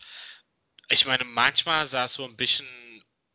ich 0.88 1.06
meine, 1.06 1.24
manchmal 1.24 1.86
sah 1.86 2.04
es 2.04 2.14
so 2.14 2.24
ein 2.24 2.36
bisschen 2.36 2.66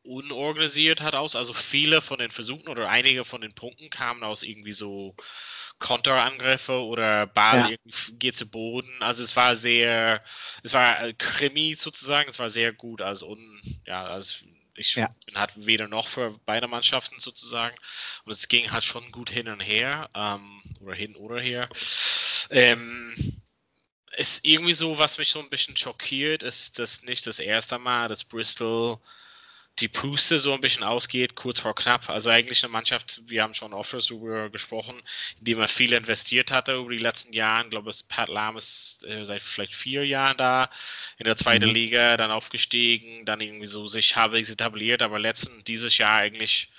unorganisiert 0.03 1.01
hat 1.01 1.15
aus. 1.15 1.35
Also 1.35 1.53
viele 1.53 2.01
von 2.01 2.19
den 2.19 2.31
Versuchen 2.31 2.67
oder 2.67 2.89
einige 2.89 3.23
von 3.23 3.41
den 3.41 3.53
Punkten 3.53 3.89
kamen 3.89 4.23
aus 4.23 4.43
irgendwie 4.43 4.73
so 4.73 5.15
Konterangriffe 5.79 6.83
oder 6.83 7.27
Ball 7.27 7.71
ja. 7.71 7.77
geht 8.13 8.37
zu 8.37 8.45
Boden. 8.45 8.91
Also 9.01 9.23
es 9.23 9.35
war 9.35 9.55
sehr, 9.55 10.23
es 10.63 10.73
war 10.73 11.13
Krimi 11.13 11.75
sozusagen, 11.75 12.29
es 12.29 12.39
war 12.39 12.49
sehr 12.49 12.71
gut. 12.71 13.01
Also 13.01 13.27
un, 13.27 13.61
ja, 13.85 14.05
also 14.05 14.33
ich 14.75 14.95
ja. 14.95 15.13
bin 15.25 15.37
halt 15.37 15.51
weder 15.55 15.87
noch 15.87 16.07
für 16.07 16.39
beide 16.45 16.67
Mannschaften 16.67 17.19
sozusagen. 17.19 17.75
Und 18.25 18.31
es 18.31 18.47
ging 18.47 18.71
halt 18.71 18.83
schon 18.83 19.11
gut 19.11 19.29
hin 19.29 19.47
und 19.47 19.59
her. 19.59 20.09
Ähm, 20.15 20.61
oder 20.79 20.95
hin 20.95 21.15
oder 21.15 21.39
her. 21.39 21.69
Ähm, 22.49 23.40
ist 24.17 24.45
irgendwie 24.45 24.73
so, 24.73 24.97
was 24.97 25.17
mich 25.17 25.29
so 25.29 25.39
ein 25.39 25.49
bisschen 25.49 25.77
schockiert, 25.77 26.43
ist 26.43 26.79
das 26.79 27.03
nicht 27.03 27.27
das 27.27 27.39
erste 27.39 27.79
Mal, 27.79 28.07
dass 28.07 28.23
Bristol 28.23 28.99
die 29.79 29.87
Puste 29.87 30.37
so 30.39 30.53
ein 30.53 30.61
bisschen 30.61 30.83
ausgeht, 30.83 31.35
kurz 31.35 31.59
vor 31.59 31.73
knapp. 31.73 32.09
Also 32.09 32.29
eigentlich 32.29 32.63
eine 32.63 32.71
Mannschaft, 32.71 33.21
wir 33.27 33.41
haben 33.41 33.53
schon 33.53 33.73
oft 33.73 33.93
darüber 33.93 34.49
gesprochen, 34.49 35.01
in 35.39 35.45
die 35.45 35.55
man 35.55 35.67
viel 35.67 35.93
investiert 35.93 36.51
hatte 36.51 36.75
über 36.75 36.91
die 36.91 36.97
letzten 36.97 37.33
Jahre. 37.33 37.63
Ich 37.63 37.69
glaube, 37.71 37.91
Pat 38.09 38.29
Lahm 38.29 38.57
ist 38.57 39.03
äh, 39.05 39.25
seit 39.25 39.41
vielleicht 39.41 39.73
vier 39.73 40.05
Jahren 40.05 40.37
da, 40.37 40.69
in 41.17 41.25
der 41.25 41.37
zweiten 41.37 41.69
mhm. 41.69 41.73
Liga, 41.73 42.17
dann 42.17 42.31
aufgestiegen, 42.31 43.25
dann 43.25 43.39
irgendwie 43.39 43.67
so 43.67 43.87
sich 43.87 44.15
halbwegs 44.15 44.49
etabliert, 44.49 45.01
aber 45.01 45.19
letzten, 45.19 45.63
dieses 45.63 45.97
Jahr 45.97 46.17
eigentlich 46.17 46.69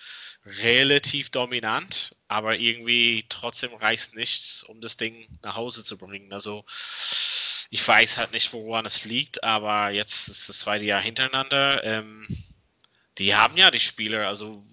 relativ 0.45 1.31
dominant, 1.31 2.17
aber 2.29 2.59
irgendwie 2.59 3.25
trotzdem 3.29 3.75
reicht 3.75 4.15
nichts, 4.15 4.63
um 4.63 4.81
das 4.81 4.97
Ding 4.97 5.29
nach 5.43 5.55
Hause 5.55 5.85
zu 5.85 5.99
bringen. 5.99 6.33
Also 6.33 6.65
ich 7.71 7.87
weiß 7.87 8.19
halt 8.19 8.33
nicht, 8.33 8.53
woran 8.53 8.85
es 8.85 9.05
liegt, 9.05 9.45
aber 9.45 9.91
jetzt 9.91 10.29
ist 10.29 10.49
das 10.49 10.59
zweite 10.59 10.85
Jahr 10.85 11.01
hintereinander. 11.01 11.83
Ähm, 11.85 12.27
die 13.19 13.35
haben 13.35 13.57
ja 13.57 13.71
die 13.71 13.81
Spieler, 13.81 14.27
also 14.29 14.65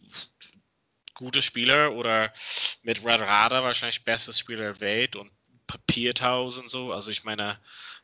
gute 1.13 1.41
Spieler 1.41 1.93
oder 1.93 2.33
mit 2.81 2.99
Red 3.05 3.21
Radar 3.21 3.63
wahrscheinlich 3.63 4.03
beste 4.03 4.33
Spieler 4.33 4.73
der 4.73 4.79
Welt 4.79 5.15
und 5.15 5.31
Papiertaus 5.67 6.57
und 6.57 6.69
so. 6.69 6.91
Also 6.91 7.11
ich 7.11 7.23
meine, 7.23 7.59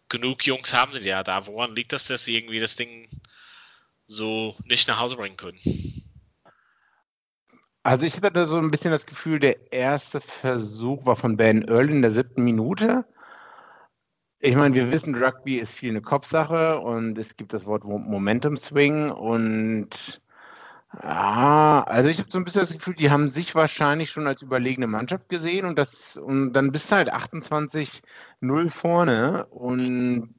genug 0.09 0.45
Jungs 0.45 0.73
haben 0.73 0.93
sie 0.93 0.99
ja 0.99 1.23
da. 1.23 1.47
Woran 1.47 1.75
liegt 1.75 1.93
das, 1.93 2.05
dass 2.05 2.25
sie 2.25 2.37
irgendwie 2.37 2.59
das 2.59 2.75
Ding 2.75 3.09
so 4.07 4.55
nicht 4.65 4.87
nach 4.87 4.99
Hause 4.99 5.15
bringen 5.15 5.37
können? 5.37 6.05
Also 7.85 8.03
ich 8.03 8.19
hatte 8.19 8.47
so 8.47 8.57
ein 8.57 8.71
bisschen 8.71 8.89
das 8.89 9.05
Gefühl, 9.05 9.39
der 9.39 9.71
erste 9.71 10.19
Versuch 10.19 11.05
war 11.05 11.15
von 11.15 11.37
Ben 11.37 11.67
Earl 11.67 11.91
in 11.91 12.01
der 12.01 12.09
siebten 12.09 12.43
Minute. 12.43 13.05
Ich 14.39 14.55
meine, 14.55 14.73
wir 14.73 14.89
wissen, 14.89 15.13
Rugby 15.13 15.57
ist 15.57 15.71
viel 15.71 15.91
eine 15.91 16.01
Kopfsache 16.01 16.79
und 16.79 17.15
es 17.19 17.37
gibt 17.37 17.53
das 17.53 17.67
Wort 17.67 17.83
Momentum 17.83 18.57
Swing 18.57 19.11
und 19.11 19.89
ja, 21.03 21.83
also 21.85 22.09
ich 22.09 22.17
habe 22.17 22.31
so 22.31 22.39
ein 22.39 22.43
bisschen 22.45 22.61
das 22.61 22.73
Gefühl, 22.73 22.95
die 22.95 23.11
haben 23.11 23.29
sich 23.29 23.53
wahrscheinlich 23.53 24.09
schon 24.09 24.25
als 24.25 24.41
überlegene 24.41 24.87
Mannschaft 24.87 25.29
gesehen 25.29 25.67
und 25.67 25.77
das 25.77 26.17
und 26.17 26.53
dann 26.53 26.71
bist 26.71 26.89
du 26.89 26.95
halt 26.95 27.13
28-0 27.13 28.71
vorne 28.71 29.45
und 29.51 30.33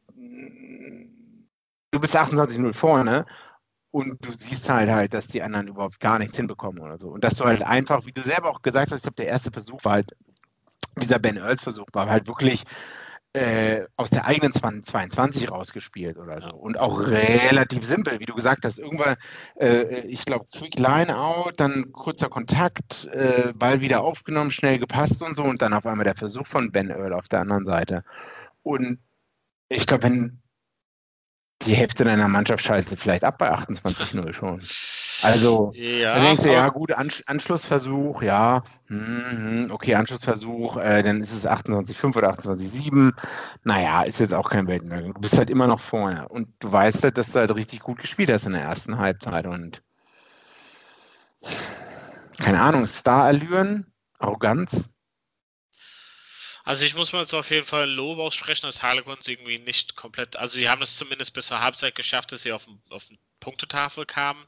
du 1.92 2.00
bist 2.00 2.16
28-0 2.16 2.72
vorne 2.74 3.24
und 3.96 4.22
du 4.26 4.32
siehst 4.36 4.68
halt 4.68 4.90
halt, 4.90 5.14
dass 5.14 5.26
die 5.26 5.42
anderen 5.42 5.68
überhaupt 5.68 6.00
gar 6.00 6.18
nichts 6.18 6.36
hinbekommen 6.36 6.82
oder 6.82 6.98
so. 6.98 7.08
Und 7.08 7.24
dass 7.24 7.36
du 7.36 7.44
halt 7.44 7.62
einfach, 7.62 8.04
wie 8.04 8.12
du 8.12 8.20
selber 8.20 8.50
auch 8.50 8.60
gesagt 8.60 8.92
hast, 8.92 8.98
ich 8.98 9.02
glaube, 9.04 9.16
der 9.16 9.28
erste 9.28 9.50
Versuch 9.50 9.82
war 9.84 9.92
halt, 9.94 10.14
dieser 11.00 11.18
Ben 11.18 11.38
Earls 11.38 11.62
Versuch 11.62 11.86
war 11.94 12.10
halt 12.10 12.26
wirklich 12.26 12.64
äh, 13.32 13.86
aus 13.96 14.10
der 14.10 14.26
eigenen 14.26 14.52
22 14.52 15.50
rausgespielt 15.50 16.18
oder 16.18 16.42
so. 16.42 16.50
Und 16.50 16.78
auch 16.78 17.00
relativ 17.00 17.86
simpel, 17.86 18.20
wie 18.20 18.26
du 18.26 18.34
gesagt 18.34 18.66
hast. 18.66 18.78
Irgendwann, 18.78 19.16
äh, 19.58 20.00
ich 20.00 20.26
glaube, 20.26 20.44
Quick 20.52 20.78
Line 20.78 21.16
out, 21.16 21.54
dann 21.56 21.90
kurzer 21.92 22.28
Kontakt, 22.28 23.06
äh, 23.12 23.54
Ball 23.54 23.80
wieder 23.80 24.02
aufgenommen, 24.02 24.50
schnell 24.50 24.78
gepasst 24.78 25.22
und 25.22 25.36
so. 25.36 25.44
Und 25.44 25.62
dann 25.62 25.72
auf 25.72 25.86
einmal 25.86 26.04
der 26.04 26.16
Versuch 26.16 26.46
von 26.46 26.70
Ben 26.70 26.90
Earl 26.90 27.14
auf 27.14 27.28
der 27.28 27.40
anderen 27.40 27.64
Seite. 27.64 28.04
Und 28.62 28.98
ich 29.70 29.86
glaube, 29.86 30.02
wenn 30.02 30.42
die 31.66 31.74
Hälfte 31.74 32.04
deiner 32.04 32.28
Mannschaft 32.28 32.64
schaltet 32.64 33.00
vielleicht 33.00 33.24
ab 33.24 33.38
bei 33.38 33.52
28-0 33.52 34.32
schon. 34.32 34.62
Also, 35.22 35.72
ja, 35.74 36.14
dann 36.14 36.24
denkst 36.24 36.42
du, 36.42 36.52
ja, 36.52 36.68
gut, 36.68 36.92
Anschlussversuch, 36.92 38.22
ja, 38.22 38.62
hm, 38.88 39.68
okay, 39.70 39.94
Anschlussversuch, 39.94 40.76
äh, 40.76 41.02
dann 41.02 41.22
ist 41.22 41.32
es 41.32 41.46
28-5 41.46 42.16
oder 42.16 42.30
28-7. 42.30 43.12
Naja, 43.64 44.02
ist 44.02 44.20
jetzt 44.20 44.34
auch 44.34 44.50
kein 44.50 44.68
Weltuntergang. 44.68 45.14
Du 45.14 45.20
bist 45.20 45.38
halt 45.38 45.50
immer 45.50 45.66
noch 45.66 45.80
vorne. 45.80 46.28
Und 46.28 46.48
du 46.60 46.70
weißt 46.70 47.02
halt, 47.02 47.18
dass 47.18 47.32
du 47.32 47.40
halt 47.40 47.54
richtig 47.54 47.80
gut 47.80 47.98
gespielt 47.98 48.30
hast 48.30 48.46
in 48.46 48.52
der 48.52 48.62
ersten 48.62 48.98
Halbzeit. 48.98 49.46
Und 49.46 49.82
keine 52.38 52.60
Ahnung, 52.60 52.86
Star-Allüren, 52.86 53.92
Arroganz, 54.18 54.88
also 56.66 56.84
ich 56.84 56.96
muss 56.96 57.12
mal 57.12 57.20
jetzt 57.20 57.32
auf 57.32 57.50
jeden 57.52 57.64
Fall 57.64 57.88
Lob 57.88 58.18
aussprechen, 58.18 58.66
dass 58.66 58.82
Harlequins 58.82 59.28
irgendwie 59.28 59.60
nicht 59.60 59.94
komplett, 59.94 60.34
also 60.34 60.58
sie 60.58 60.68
haben 60.68 60.82
es 60.82 60.96
zumindest 60.96 61.32
bis 61.32 61.46
zur 61.46 61.60
Halbzeit 61.60 61.94
geschafft, 61.94 62.32
dass 62.32 62.42
sie 62.42 62.50
auf, 62.50 62.66
auf 62.90 63.04
eine 63.08 63.18
Punktetafel 63.38 64.04
kamen, 64.04 64.44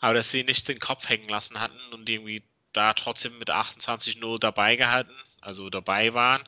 aber 0.00 0.14
dass 0.14 0.30
sie 0.30 0.44
nicht 0.44 0.66
den 0.66 0.78
Kopf 0.78 1.06
hängen 1.10 1.28
lassen 1.28 1.60
hatten 1.60 1.78
und 1.92 2.08
irgendwie 2.08 2.42
da 2.72 2.94
trotzdem 2.94 3.38
mit 3.38 3.50
28-0 3.50 4.38
dabei 4.38 4.76
gehalten, 4.76 5.12
also 5.42 5.68
dabei 5.68 6.14
waren. 6.14 6.42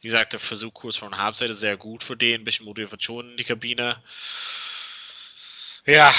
Wie 0.00 0.08
gesagt, 0.08 0.32
der 0.32 0.40
Versuch 0.40 0.72
kurz 0.72 0.96
vor 0.96 1.10
der 1.10 1.18
Halbzeit 1.18 1.50
ist 1.50 1.60
sehr 1.60 1.76
gut 1.76 2.02
für 2.02 2.16
den, 2.16 2.40
ein 2.40 2.44
bisschen 2.44 2.64
Motivation 2.64 3.32
in 3.32 3.36
die 3.36 3.44
Kabine. 3.44 4.02
Ja, 5.84 6.14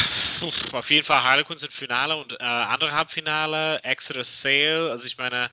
auf 0.73 0.91
jeden 0.91 1.07
Fall 1.07 1.23
Harlequins 1.23 1.63
im 1.63 1.71
Finale 1.71 2.15
und 2.17 2.33
äh, 2.33 2.43
andere 2.43 2.91
Halbfinale, 2.91 3.81
Exeter 3.83 4.23
Sale, 4.23 4.91
also 4.91 5.07
ich 5.07 5.17
meine, 5.17 5.49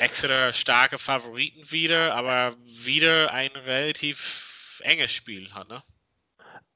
Exeter 0.00 0.52
starke 0.54 0.98
Favoriten 0.98 1.70
wieder, 1.70 2.14
aber 2.14 2.54
wieder 2.64 3.32
ein 3.32 3.50
relativ 3.50 4.80
enges 4.82 5.12
Spiel 5.12 5.52
hat, 5.52 5.68
ne? 5.68 5.82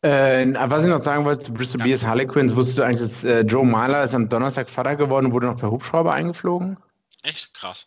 Äh, 0.03 0.53
was 0.69 0.83
ich 0.83 0.91
noch 0.91 1.03
sagen 1.03 1.25
wollte 1.25 1.47
zu 1.47 1.53
Bristol 1.55 1.81
ja. 1.81 1.87
Bears 1.87 2.05
Harlequins, 2.05 2.55
wusstest 2.55 2.79
du 2.79 2.83
eigentlich, 2.83 3.09
dass 3.09 3.25
äh, 3.25 3.41
Joe 3.41 3.65
Mahler 3.65 4.05
ist 4.05 4.15
am 4.15 4.29
Donnerstag 4.29 4.69
Vater 4.69 4.97
geworden 4.97 5.27
und 5.27 5.33
wurde 5.33 5.47
noch 5.47 5.57
per 5.57 5.71
Hubschrauber 5.71 6.13
eingeflogen? 6.13 6.79
Echt 7.23 7.55
krass. 7.55 7.87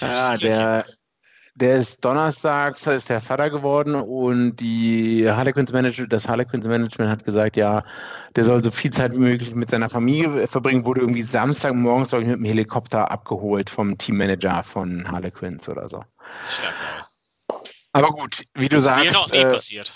Boah, 0.00 0.08
ja, 0.08 0.34
der, 0.36 0.86
der 1.60 1.78
ist 1.78 2.04
donnerstags 2.04 2.86
ist 2.86 3.10
der 3.10 3.20
Vater 3.20 3.50
geworden 3.50 3.94
und 3.96 4.56
die 4.56 5.28
Harlequins 5.28 5.72
Manager, 5.72 6.06
das 6.06 6.28
Harlequins 6.28 6.66
Management 6.66 7.10
hat 7.10 7.24
gesagt, 7.24 7.56
ja, 7.56 7.84
der 8.36 8.44
soll 8.44 8.62
so 8.62 8.70
viel 8.70 8.92
Zeit 8.92 9.12
wie 9.12 9.18
möglich 9.18 9.54
mit 9.54 9.70
seiner 9.70 9.88
Familie 9.88 10.46
verbringen, 10.46 10.86
wurde 10.86 11.00
irgendwie 11.00 11.22
Samstagmorgens, 11.22 12.10
glaube 12.10 12.22
ich, 12.22 12.30
mit 12.30 12.38
dem 12.38 12.44
Helikopter 12.44 13.10
abgeholt 13.10 13.70
vom 13.70 13.98
Teammanager 13.98 14.62
von 14.62 15.10
Harlequins 15.10 15.68
oder 15.68 15.88
so. 15.88 16.04
Aber 17.92 18.10
gut, 18.10 18.44
wie 18.54 18.68
du 18.68 18.76
das 18.76 18.84
sagst. 18.84 19.06
Mir 19.06 19.12
noch 19.12 19.30
nie 19.30 19.38
äh, 19.38 19.52
passiert. 19.52 19.92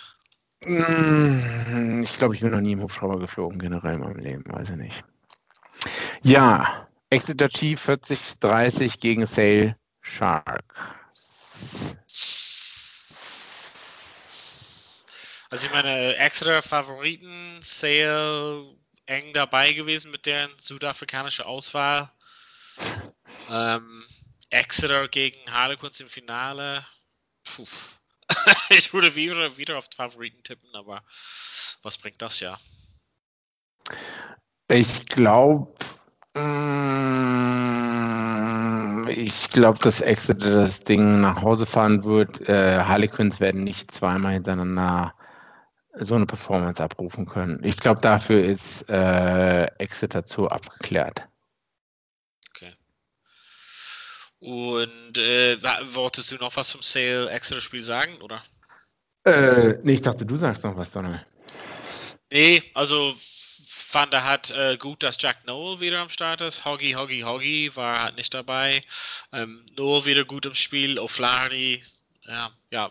Mm, 0.64 2.02
ich 2.02 2.18
glaube, 2.18 2.34
ich 2.34 2.40
bin 2.40 2.50
noch 2.50 2.60
nie 2.60 2.72
im 2.72 2.82
Hubschrauber 2.82 3.18
geflogen, 3.18 3.58
generell 3.58 3.94
in 3.94 4.00
meinem 4.00 4.18
Leben, 4.18 4.44
weiß 4.48 4.70
ich 4.70 4.76
nicht. 4.76 5.04
Ja, 6.22 6.88
Exeter 7.10 7.48
Chief 7.48 7.88
40-30 7.88 8.98
gegen 8.98 9.26
Sale 9.26 9.76
Shark. 10.00 10.64
Also 15.50 15.66
ich 15.66 15.72
meine, 15.72 16.16
Exeter 16.16 16.62
Favoriten, 16.62 17.60
Sale 17.62 18.74
eng 19.06 19.32
dabei 19.34 19.72
gewesen 19.74 20.10
mit 20.10 20.24
deren 20.26 20.50
südafrikanische 20.58 21.44
Auswahl. 21.44 22.10
Ähm, 23.50 24.04
Exeter 24.50 25.08
gegen 25.08 25.38
Harlequins 25.52 26.00
im 26.00 26.08
Finale. 26.08 26.86
Puh. 27.44 27.66
ich 28.70 28.94
würde 28.94 29.14
wieder, 29.14 29.56
wieder 29.56 29.76
auf 29.76 29.88
Favoriten 29.94 30.42
tippen, 30.42 30.74
aber 30.74 31.02
was 31.82 31.98
bringt 31.98 32.22
das 32.22 32.40
ja? 32.40 32.58
Ich 34.68 35.06
glaube, 35.06 35.74
Mm, 36.34 36.40
ich 39.08 39.50
glaube, 39.50 39.78
dass 39.80 40.00
Exeter 40.00 40.50
das 40.50 40.84
Ding 40.84 41.20
nach 41.20 41.42
Hause 41.42 41.66
fahren 41.66 42.04
wird. 42.04 42.48
Äh, 42.48 42.80
Harlequins 42.80 43.40
werden 43.40 43.64
nicht 43.64 43.92
zweimal 43.92 44.34
hintereinander 44.34 45.14
so 45.98 46.14
eine 46.14 46.26
Performance 46.26 46.82
abrufen 46.82 47.26
können. 47.26 47.62
Ich 47.64 47.76
glaube, 47.76 48.00
dafür 48.00 48.44
ist 48.44 48.88
äh, 48.88 49.64
Exeter 49.78 50.24
zu 50.24 50.48
abgeklärt. 50.48 51.22
Okay. 52.50 52.74
Und 54.40 55.18
äh, 55.18 55.58
wolltest 55.94 56.32
du 56.32 56.36
noch 56.36 56.56
was 56.56 56.70
zum 56.70 56.82
Sale 56.82 57.30
Exeter 57.30 57.60
Spiel 57.60 57.84
sagen, 57.84 58.16
oder? 58.22 58.42
Äh, 59.24 59.74
nee, 59.82 59.92
ich 59.92 60.02
dachte, 60.02 60.26
du 60.26 60.36
sagst 60.36 60.64
noch 60.64 60.76
was, 60.76 60.90
Donald. 60.90 61.24
Nee, 62.30 62.62
also 62.74 63.14
fand 63.92 64.14
er 64.14 64.24
hat 64.24 64.50
äh, 64.50 64.78
gut, 64.78 65.02
dass 65.02 65.20
Jack 65.20 65.46
Noel 65.46 65.80
wieder 65.80 66.00
am 66.00 66.08
Start 66.08 66.40
ist. 66.40 66.64
Hoggy, 66.64 66.92
Hoggy, 66.92 67.20
Hoggy 67.20 67.76
war 67.76 68.02
halt 68.02 68.16
nicht 68.16 68.32
dabei. 68.32 68.82
Ähm, 69.32 69.66
Noel 69.76 70.06
wieder 70.06 70.24
gut 70.24 70.46
im 70.46 70.54
Spiel. 70.54 70.98
O'Flaherty, 70.98 71.82
ja, 72.26 72.50
ja, 72.70 72.90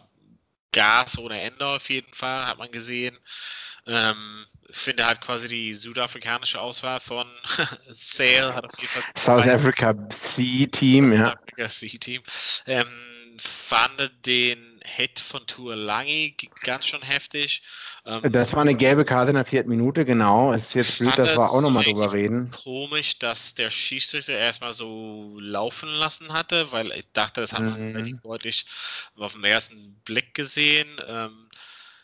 Gas 0.72 1.18
ohne 1.18 1.42
Ende 1.42 1.66
auf 1.66 1.90
jeden 1.90 2.14
Fall, 2.14 2.46
hat 2.46 2.60
man 2.60 2.72
gesehen. 2.72 3.18
Ähm, 3.88 4.46
finde 4.70 5.08
halt 5.08 5.22
quasi 5.22 5.48
die 5.48 5.74
südafrikanische 5.74 6.62
Auswahl 6.62 7.00
von 7.00 7.28
Sale 7.92 8.54
hat 8.54 8.66
auf 8.66 8.80
jeden 8.80 8.94
Fall 8.94 9.04
South 9.18 9.48
Africa 9.48 9.96
C-Team, 10.10 11.14
ja. 11.14 11.34
Africa 11.34 11.68
C-Team. 11.68 12.22
Ähm, 12.68 13.38
fand 13.40 14.12
den 14.28 14.71
Hit 14.84 15.20
von 15.20 15.46
Tuolangi 15.46 16.36
ganz 16.64 16.86
schön 16.86 17.02
heftig. 17.02 17.62
Ähm, 18.06 18.32
das 18.32 18.54
war 18.54 18.62
eine 18.62 18.76
gelbe 18.76 19.06
Karte 19.06 19.30
in 19.30 19.36
der 19.36 19.46
vierten 19.46 19.70
Minute, 19.70 20.06
genau. 20.06 20.54
Es 20.54 20.68
ist 20.68 20.74
jetzt 20.74 21.00
blöd, 21.00 21.18
dass 21.18 21.30
wir 21.30 21.52
auch 21.52 21.62
nochmal 21.62 21.84
drüber 21.84 22.14
reden. 22.14 22.52
Komisch, 22.52 23.20
dass 23.20 23.54
der 23.56 23.70
Schiedsrichter 23.70 24.34
erstmal 24.34 24.74
so 24.74 25.38
laufen 25.40 25.90
lassen 25.90 26.34
hatte, 26.34 26.72
weil 26.72 26.92
ich 26.92 27.06
dachte, 27.14 27.42
das 27.42 27.54
hat 27.54 27.62
man 27.62 27.94
mhm. 27.94 28.20
deutlich 28.24 28.66
auf 29.16 29.34
den 29.34 29.44
ersten 29.44 30.02
Blick 30.06 30.34
gesehen. 30.34 30.88
Ähm, 31.08 31.50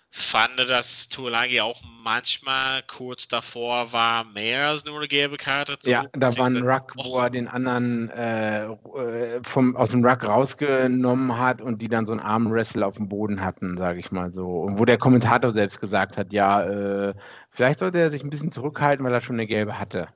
fand, 0.09 0.57
dass 0.57 1.09
Tuolagi 1.09 1.61
auch 1.61 1.81
manchmal 2.03 2.81
kurz 2.83 3.27
davor 3.27 3.91
war, 3.91 4.23
mehr 4.23 4.69
als 4.69 4.85
nur 4.85 4.97
eine 4.97 5.07
gelbe 5.07 5.37
Karte 5.37 5.77
zu 5.79 5.91
Ja, 5.91 6.05
da 6.13 6.35
war 6.37 6.47
ein 6.47 6.63
Ruck, 6.63 6.93
wo 6.95 7.19
er 7.19 7.29
den 7.29 7.47
anderen 7.47 8.09
äh, 8.09 8.65
äh, 8.65 9.41
vom, 9.43 9.75
aus 9.75 9.91
dem 9.91 10.05
Ruck 10.05 10.23
rausgenommen 10.23 11.37
hat 11.37 11.61
und 11.61 11.81
die 11.81 11.89
dann 11.89 12.05
so 12.05 12.13
einen 12.13 12.21
Armwrestle 12.21 12.85
auf 12.85 12.95
dem 12.95 13.09
Boden 13.09 13.41
hatten, 13.41 13.77
sage 13.77 13.99
ich 13.99 14.11
mal 14.11 14.31
so. 14.33 14.47
Und 14.47 14.79
wo 14.79 14.85
der 14.85 14.97
Kommentator 14.97 15.51
selbst 15.51 15.81
gesagt 15.81 16.17
hat, 16.17 16.31
ja, 16.31 16.63
äh, 16.63 17.13
vielleicht 17.49 17.79
sollte 17.79 17.99
er 17.99 18.09
sich 18.09 18.23
ein 18.23 18.29
bisschen 18.29 18.51
zurückhalten, 18.51 19.05
weil 19.05 19.13
er 19.13 19.21
schon 19.21 19.35
eine 19.35 19.47
gelbe 19.47 19.77
hatte. 19.77 20.07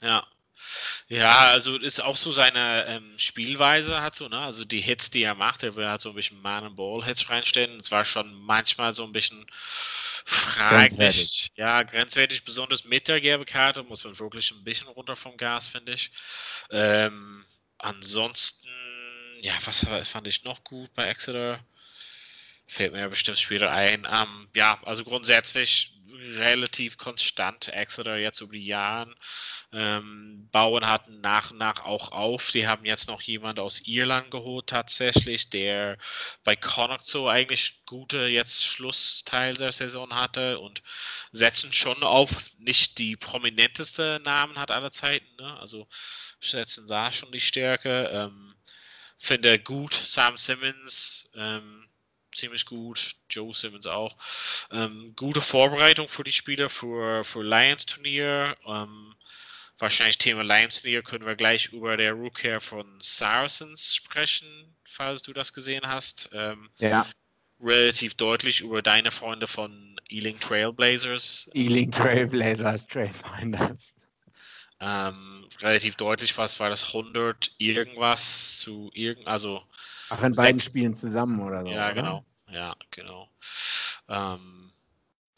Ja, 0.00 0.24
ja, 1.08 1.48
also 1.50 1.76
ist 1.78 2.00
auch 2.02 2.16
so 2.16 2.32
seine 2.32 2.84
ähm, 2.86 3.18
Spielweise 3.18 4.00
hat 4.02 4.14
so, 4.16 4.28
ne? 4.28 4.38
Also 4.40 4.64
die 4.64 4.80
Hits, 4.80 5.10
die 5.10 5.22
er 5.22 5.34
macht, 5.34 5.62
er 5.62 5.74
will 5.76 5.86
halt 5.88 6.02
so 6.02 6.10
ein 6.10 6.14
bisschen 6.14 6.40
Man 6.42 6.64
and 6.64 6.76
Ball 6.76 7.04
Hits 7.04 7.30
reinstellen. 7.30 7.80
Es 7.80 7.90
war 7.90 8.04
schon 8.04 8.32
manchmal 8.34 8.92
so 8.92 9.04
ein 9.04 9.12
bisschen 9.12 9.46
fraglich. 10.26 10.68
Grenzwertig. 10.68 11.52
Ja, 11.56 11.82
grenzwertig, 11.82 12.44
besonders 12.44 12.84
mit 12.84 13.08
der 13.08 13.20
gelben 13.20 13.46
Karte 13.46 13.82
muss 13.84 14.04
man 14.04 14.18
wirklich 14.18 14.50
ein 14.50 14.64
bisschen 14.64 14.88
runter 14.88 15.16
vom 15.16 15.36
Gas, 15.38 15.66
finde 15.66 15.92
ich. 15.92 16.10
Ähm, 16.70 17.46
ansonsten, 17.78 18.68
ja, 19.40 19.54
was 19.64 19.86
fand 20.08 20.26
ich 20.26 20.44
noch 20.44 20.62
gut 20.64 20.92
bei 20.94 21.06
Exeter? 21.06 21.60
Fällt 22.70 22.92
mir 22.92 23.08
bestimmt 23.08 23.38
später 23.38 23.70
ein. 23.70 24.06
Ähm, 24.10 24.48
ja, 24.54 24.78
also 24.84 25.02
grundsätzlich 25.02 25.98
relativ 26.36 26.98
konstant 26.98 27.68
Exeter 27.68 28.16
jetzt 28.18 28.42
über 28.42 28.52
die 28.52 28.66
Jahre 28.66 29.14
ähm, 29.72 30.48
bauen 30.52 30.86
hatten 30.86 31.22
nach 31.22 31.50
und 31.50 31.58
nach 31.58 31.84
auch 31.84 32.12
auf. 32.12 32.50
Die 32.50 32.66
haben 32.66 32.84
jetzt 32.84 33.08
noch 33.08 33.22
jemand 33.22 33.58
aus 33.58 33.80
Irland 33.86 34.30
geholt 34.30 34.66
tatsächlich, 34.66 35.48
der 35.48 35.96
bei 36.44 36.56
Connacht 36.56 37.06
so 37.06 37.28
eigentlich 37.28 37.82
gute 37.86 38.26
jetzt 38.26 38.66
Schlussteil 38.66 39.54
der 39.54 39.72
Saison 39.72 40.14
hatte 40.14 40.60
und 40.60 40.82
setzen 41.32 41.72
schon 41.72 42.02
auf 42.02 42.50
nicht 42.58 42.98
die 42.98 43.16
prominenteste 43.16 44.20
Namen 44.24 44.58
hat 44.58 44.70
aller 44.70 44.92
Zeiten. 44.92 45.34
Ne? 45.36 45.58
Also 45.58 45.88
setzen 46.40 46.86
da 46.86 47.12
schon 47.12 47.32
die 47.32 47.40
Stärke. 47.40 48.10
Ähm, 48.12 48.54
finde 49.16 49.58
gut 49.58 49.94
Sam 49.94 50.36
Simmons. 50.36 51.30
Ähm, 51.34 51.88
ziemlich 52.38 52.66
gut. 52.66 53.16
Joe 53.28 53.52
Simmons 53.52 53.86
auch. 53.86 54.16
Ähm, 54.70 55.12
gute 55.16 55.40
Vorbereitung 55.40 56.08
für 56.08 56.24
die 56.24 56.32
Spieler 56.32 56.68
für, 56.68 57.24
für 57.24 57.42
Lions-Turnier. 57.42 58.56
Ähm, 58.66 59.14
wahrscheinlich 59.78 60.18
Thema 60.18 60.42
Lions-Turnier 60.42 61.02
können 61.02 61.26
wir 61.26 61.36
gleich 61.36 61.72
über 61.72 61.96
der 61.96 62.12
Rookie 62.12 62.60
von 62.60 62.86
Saracens 63.00 63.94
sprechen, 63.94 64.74
falls 64.84 65.22
du 65.22 65.32
das 65.32 65.52
gesehen 65.52 65.86
hast. 65.86 66.30
Ähm, 66.32 66.70
ja. 66.78 67.06
Relativ 67.60 68.14
deutlich 68.14 68.60
über 68.60 68.82
deine 68.82 69.10
Freunde 69.10 69.48
von 69.48 70.00
Ealing 70.08 70.38
Trailblazers. 70.38 71.50
Ealing 71.54 71.90
Trailblazers, 71.90 72.86
Trailfinders. 72.86 73.94
Ähm, 74.80 75.48
relativ 75.60 75.96
deutlich, 75.96 76.38
was 76.38 76.60
war 76.60 76.70
das 76.70 76.94
100 76.94 77.50
irgendwas 77.58 78.58
zu 78.58 78.92
irgend, 78.94 79.26
also 79.26 79.60
Ach, 80.10 80.22
in 80.22 80.34
beiden 80.34 80.60
Spielen 80.60 80.96
zusammen 80.96 81.40
oder 81.40 81.62
so. 81.62 81.70
Ja, 81.70 81.86
oder? 81.86 81.94
genau. 81.94 82.26
Ja, 82.50 82.76
genau. 82.90 83.30
Ähm, 84.08 84.72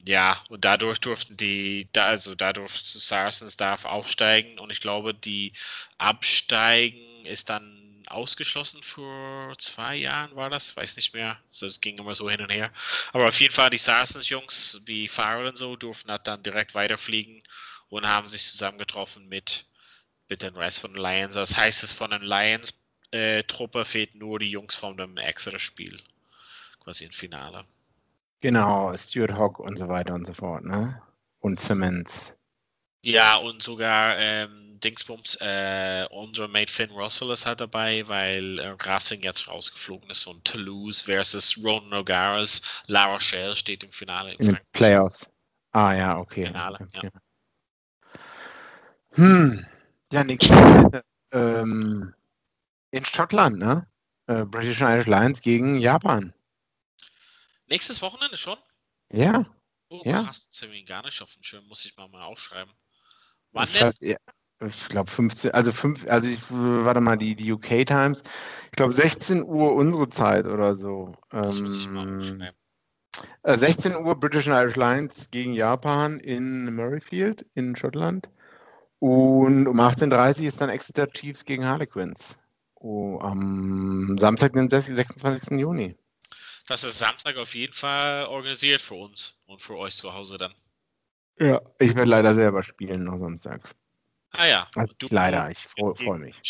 ja, 0.05 0.43
und 0.49 0.65
dadurch 0.65 1.01
durften 1.01 1.37
die, 1.37 1.89
da, 1.93 2.07
also 2.07 2.35
dadurch 2.35 2.73
Saracens 2.83 3.57
darf 3.57 3.85
aufsteigen 3.85 4.59
und 4.59 4.71
ich 4.71 4.81
glaube, 4.81 5.13
die 5.13 5.53
Absteigen 5.99 7.27
ist 7.27 7.51
dann 7.51 8.05
ausgeschlossen 8.07 8.83
für 8.83 9.53
zwei 9.59 9.97
Jahren, 9.97 10.35
war 10.35 10.51
das? 10.51 10.77
Weiß 10.77 10.97
nicht 10.97 11.15
mehr. 11.15 11.39
Es 11.49 11.81
ging 11.81 11.99
immer 11.99 12.15
so 12.15 12.29
hin 12.29 12.41
und 12.41 12.51
her. 12.51 12.73
Aber 13.13 13.29
auf 13.29 13.41
jeden 13.41 13.55
Fall, 13.55 13.71
die 13.71 13.79
Saracens-Jungs, 13.79 14.81
die 14.87 15.07
Farrell 15.07 15.47
und 15.47 15.57
so, 15.57 15.77
durften 15.77 16.11
halt 16.11 16.27
dann 16.27 16.43
direkt 16.43 16.75
weiterfliegen 16.75 17.43
und 17.89 18.09
haben 18.09 18.27
sich 18.27 18.43
zusammengetroffen 18.43 19.29
mit, 19.29 19.67
mit 20.29 20.43
den 20.43 20.57
Rest 20.57 20.81
von 20.81 20.93
den 20.93 21.03
Lions. 21.03 21.35
Das 21.35 21.57
heißt, 21.57 21.83
es 21.85 21.93
von 21.93 22.11
den 22.11 22.23
Lions 22.23 22.80
äh, 23.11 23.43
Truppe 23.45 23.85
fehlt 23.85 24.15
nur 24.15 24.39
die 24.39 24.51
Jungs 24.51 24.75
von 24.75 24.97
dem 24.97 25.17
Exeter-Spiel. 25.17 26.01
Quasi 26.83 27.05
im 27.05 27.13
Finale. 27.13 27.65
Genau, 28.41 28.97
Stuart 28.97 29.37
Hogg 29.37 29.63
und 29.63 29.79
so 29.79 29.89
weiter 29.89 30.15
und 30.15 30.27
so 30.27 30.33
fort, 30.33 30.65
ne? 30.65 31.03
Und 31.41 31.61
Simmons. 31.61 32.33
Ja, 33.03 33.37
und 33.37 33.63
sogar 33.63 34.17
ähm, 34.19 34.79
Dingsbums, 34.81 35.37
äh, 35.41 36.07
unser 36.11 36.49
Mate 36.49 36.73
Finn 36.73 36.91
Russell 36.91 37.31
ist 37.31 37.47
halt 37.47 37.61
dabei, 37.61 38.07
weil 38.09 38.59
äh, 38.59 38.77
Racing 38.81 39.23
jetzt 39.23 39.49
rausgeflogen 39.49 40.11
ist 40.11 40.27
und 40.27 40.45
Toulouse 40.45 41.03
versus 41.03 41.59
Ron 41.63 41.89
Nogares, 41.89 42.63
La 42.87 43.07
Rochelle 43.07 43.57
steht 43.57 43.85
im 43.85 43.93
Finale. 43.93 44.35
In 44.35 44.47
den 44.47 44.59
Playoffs. 44.73 45.29
Ah 45.73 45.95
ja, 45.95 46.19
okay. 46.19 46.47
Finale, 46.47 46.79
okay. 46.81 47.11
Ja. 47.13 47.21
Hm, 49.13 49.67
ja, 50.13 50.25
nächste. 50.25 51.05
ähm, 51.33 52.15
in 52.91 53.05
Schottland, 53.05 53.59
ne? 53.59 53.87
Äh, 54.27 54.45
British 54.45 54.81
and 54.83 54.91
Irish 54.91 55.07
Lions 55.07 55.41
gegen 55.41 55.79
Japan. 55.79 56.33
Nächstes 57.67 58.03
Wochenende 58.03 58.37
schon? 58.37 58.59
Ja. 59.13 59.47
Oh, 59.89 60.03
ja. 60.05 60.23
krass, 60.25 60.49
das 60.49 60.63
habe 60.63 60.77
ich 60.77 60.87
gar 60.87 61.05
nicht 61.05 61.21
auf 61.23 61.33
dem 61.35 61.43
Schirm, 61.43 61.67
muss 61.67 61.85
ich 61.85 61.97
mal, 61.97 62.09
mal 62.09 62.23
aufschreiben. 62.23 62.73
Wann 63.53 63.69
Ich, 63.69 63.75
denn? 63.75 63.93
ja, 64.01 64.17
ich 64.65 64.89
glaube 64.89 65.11
15, 65.11 65.53
also 65.53 65.73
5, 65.73 66.07
also 66.07 66.29
ich, 66.29 66.41
warte 66.51 67.01
mal, 67.01 67.17
die, 67.17 67.35
die 67.35 67.53
UK 67.53 67.85
Times, 67.87 68.23
ich 68.67 68.73
glaube 68.73 68.93
16 68.93 69.43
Uhr 69.43 69.75
unsere 69.75 70.09
Zeit 70.11 70.47
oder 70.47 70.75
so. 70.77 71.13
Das 71.31 71.61
muss 71.61 71.79
ich 71.79 71.89
mal 71.89 72.07
Ähm, 72.07 72.17
aufschreiben. 72.17 72.59
äh, 73.43 73.57
16 73.57 73.97
Uhr 73.97 74.15
British 74.19 74.47
and 74.47 74.57
Irish 74.57 74.77
Lions 74.77 75.31
gegen 75.31 75.55
Japan 75.55 76.21
in 76.21 76.75
Murrayfield 76.75 77.47
in 77.55 77.75
Schottland. 77.77 78.29
Und 79.01 79.67
um 79.67 79.81
18.30 79.81 80.41
Uhr 80.41 80.47
ist 80.47 80.61
dann 80.61 80.69
Exeter 80.71 81.11
Chiefs 81.11 81.45
gegen 81.45 81.67
Harlequins. 81.67 82.37
Oh, 82.81 83.19
am 83.21 84.17
Samstag, 84.19 84.55
den 84.55 84.71
26. 84.71 85.59
Juni. 85.61 85.97
Das 86.67 86.83
ist 86.83 86.99
Samstag 86.99 87.37
auf 87.37 87.55
jeden 87.55 87.75
Fall 87.75 88.27
organisiert 88.27 88.81
für 88.81 88.95
uns 88.95 89.39
und 89.47 89.61
für 89.61 89.77
euch 89.77 89.95
zu 89.95 90.15
Hause 90.15 90.39
dann. 90.39 90.55
Ja. 91.39 91.61
Ich 91.79 91.95
werde 91.95 92.11
leider 92.11 92.35
selber 92.35 92.63
spielen 92.63 93.05
noch 93.05 93.19
samstags. 93.19 93.75
Ah 94.31 94.47
ja, 94.47 94.71
Also 94.77 94.95
du- 94.99 95.09
leider, 95.11 95.51
ich 95.51 95.59
freue 95.59 95.95
freu 95.95 96.19
mich. 96.19 96.41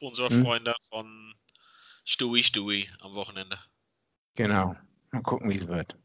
Unsere 0.00 0.28
Hm? 0.30 0.42
Freunde 0.44 0.74
von 0.88 1.34
Stewie 2.04 2.42
Stewie 2.42 2.88
am 3.00 3.14
Wochenende. 3.14 3.58
Genau. 4.34 4.76
Mal 5.12 5.22
gucken, 5.22 5.48
wie 5.50 5.56
es 5.56 5.68
wird. 5.68 5.96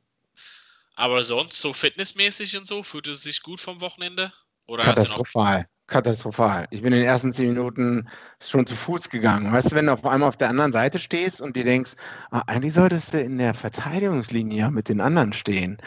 Aber 0.95 1.23
sonst 1.23 1.59
so 1.59 1.73
fitnessmäßig 1.73 2.55
und 2.57 2.67
so, 2.67 2.83
fühlt 2.83 3.07
es 3.07 3.23
sich 3.23 3.41
gut 3.41 3.59
vom 3.59 3.81
Wochenende? 3.81 4.31
Oder 4.67 4.85
hast 4.85 4.97
du 4.97 5.01
noch 5.03 5.09
Katastrophal. 5.09 5.67
Katastrophal. 5.89 6.67
Ich 6.71 6.81
bin 6.81 6.93
in 6.93 6.99
den 6.99 7.07
ersten 7.07 7.33
zehn 7.33 7.49
Minuten 7.49 8.07
schon 8.39 8.65
zu 8.65 8.75
Fuß 8.75 9.09
gegangen. 9.09 9.51
Weißt 9.51 9.71
du, 9.71 9.75
wenn 9.75 9.87
du 9.87 9.93
auf 9.93 10.05
einmal 10.05 10.29
auf 10.29 10.37
der 10.37 10.49
anderen 10.49 10.71
Seite 10.71 10.99
stehst 10.99 11.41
und 11.41 11.55
dir 11.55 11.63
denkst, 11.65 11.93
ah, 12.31 12.43
eigentlich 12.47 12.73
solltest 12.73 13.13
du 13.13 13.19
in 13.19 13.37
der 13.37 13.53
Verteidigungslinie 13.53 14.71
mit 14.71 14.89
den 14.89 15.01
anderen 15.01 15.33
stehen. 15.33 15.77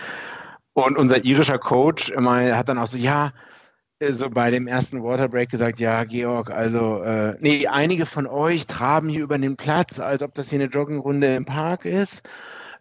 Und 0.74 0.96
unser 0.96 1.24
irischer 1.24 1.58
Coach 1.58 2.10
immer 2.10 2.56
hat 2.56 2.68
dann 2.68 2.78
auch 2.78 2.86
so, 2.86 2.96
ja, 2.96 3.32
äh, 4.02 4.12
so 4.12 4.30
bei 4.30 4.50
dem 4.50 4.66
ersten 4.66 5.02
Waterbreak 5.02 5.50
gesagt, 5.50 5.78
ja, 5.78 6.04
Georg, 6.04 6.50
also, 6.50 7.02
äh, 7.02 7.36
nee, 7.40 7.66
einige 7.66 8.06
von 8.06 8.26
euch 8.26 8.66
traben 8.66 9.08
hier 9.08 9.22
über 9.22 9.38
den 9.38 9.56
Platz, 9.56 10.00
als 10.00 10.22
ob 10.22 10.34
das 10.34 10.50
hier 10.50 10.60
eine 10.60 10.70
Joggingrunde 10.70 11.34
im 11.34 11.44
Park 11.44 11.84
ist. 11.84 12.22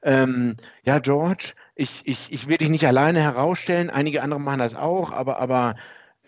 Ähm, 0.03 0.55
ja, 0.83 0.99
George, 0.99 1.53
ich, 1.75 2.01
ich, 2.05 2.31
ich 2.31 2.47
will 2.47 2.57
dich 2.57 2.69
nicht 2.69 2.87
alleine 2.87 3.21
herausstellen, 3.21 3.89
einige 3.89 4.23
andere 4.23 4.39
machen 4.39 4.59
das 4.59 4.75
auch, 4.75 5.11
aber, 5.11 5.39
aber 5.39 5.75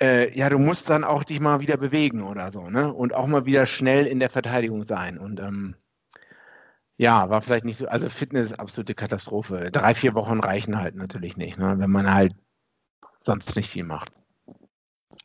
äh, 0.02 0.36
ja, 0.38 0.50
du 0.50 0.60
musst 0.60 0.90
dann 0.90 1.04
auch 1.04 1.24
dich 1.24 1.40
mal 1.40 1.60
wieder 1.60 1.78
bewegen 1.78 2.24
oder 2.24 2.52
so, 2.52 2.70
ne? 2.70 2.94
Und 2.94 3.14
auch 3.14 3.28
mal 3.28 3.46
wieder 3.46 3.66
schnell 3.66 4.06
in 4.06 4.20
der 4.20 4.30
Verteidigung 4.30 4.86
sein. 4.86 5.18
Und 5.18 5.40
ähm, 5.40 5.76
ja, 6.98 7.30
war 7.30 7.42
vielleicht 7.42 7.66
nicht 7.66 7.78
so, 7.78 7.88
also 7.88 8.10
Fitness 8.10 8.52
ist 8.52 8.60
absolute 8.60 8.96
Katastrophe. 8.96 9.70
Drei, 9.72 9.94
vier 9.96 10.14
Wochen 10.14 10.40
reichen 10.40 10.80
halt 10.80 10.96
natürlich 10.96 11.38
nicht, 11.38 11.58
ne? 11.58 11.76
Wenn 11.78 11.92
man 11.92 12.14
halt 12.14 12.34
sonst 13.26 13.56
nicht 13.56 13.70
viel 13.70 13.84
macht. 13.84 14.12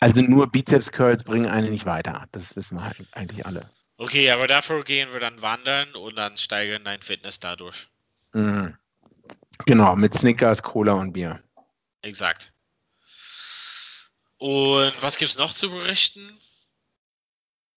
Also 0.00 0.20
nur 0.22 0.50
Bizeps-Curls 0.50 1.24
bringen 1.24 1.46
einen 1.46 1.70
nicht 1.70 1.87
weiter. 1.87 2.26
Das 2.33 2.54
wissen 2.54 2.76
wir 2.76 2.85
halt 2.85 3.07
eigentlich 3.12 3.46
alle. 3.46 3.68
Okay, 3.96 4.31
aber 4.31 4.46
dafür 4.46 4.85
gehen 4.85 5.12
wir 5.12 5.18
dann 5.18 5.42
wandern 5.42 5.92
und 5.94 6.16
dann 6.16 6.37
steigern 6.37 6.85
dein 6.85 7.02
Fitness 7.02 7.40
dadurch. 7.40 7.88
Mhm. 8.33 8.76
Genau, 9.66 9.96
mit 9.96 10.14
Snickers, 10.14 10.62
Cola 10.62 10.92
und 10.92 11.12
Bier. 11.12 11.42
Exakt. 12.02 12.52
Und 14.38 14.92
was 15.03 15.16
gibt's 15.16 15.37
noch 15.37 15.53
zu 15.53 15.70
berichten? 15.70 16.38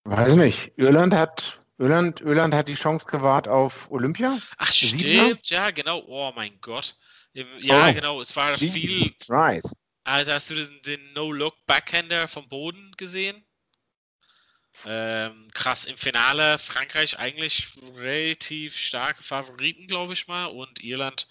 Weiß 0.04 0.36
nicht. 0.36 0.72
Irland 0.78 1.14
hat, 1.14 1.60
Irland, 1.78 2.22
Irland 2.22 2.54
hat 2.54 2.68
die 2.68 2.76
Chance 2.76 3.06
gewahrt 3.06 3.48
auf 3.48 3.90
Olympia. 3.92 4.40
Ach, 4.58 4.72
stimmt, 4.72 5.50
ja, 5.50 5.72
genau. 5.72 6.04
Oh 6.08 6.32
mein 6.36 6.60
Gott. 6.62 6.96
Ja, 7.34 7.90
Oh. 7.90 7.94
genau, 7.94 8.22
es 8.22 8.36
war 8.36 8.58
viel. 8.58 8.76
Jesus 8.76 9.12
Christ. 9.20 9.76
Also 10.04 10.32
hast 10.32 10.50
du 10.50 10.56
den, 10.56 10.82
den 10.84 11.14
No-Look-Backhander 11.14 12.28
vom 12.28 12.48
Boden 12.50 12.92
gesehen? 12.98 13.46
Ähm, 14.86 15.48
krass, 15.54 15.86
im 15.86 15.98
Finale 15.98 16.58
Frankreich 16.58 17.20
eigentlich 17.20 17.78
relativ 17.96 18.76
starke 18.78 19.22
Favoriten, 19.24 19.86
glaube 19.88 20.14
ich 20.14 20.28
mal, 20.28 20.46
und 20.46 20.84
Irland 20.84 21.28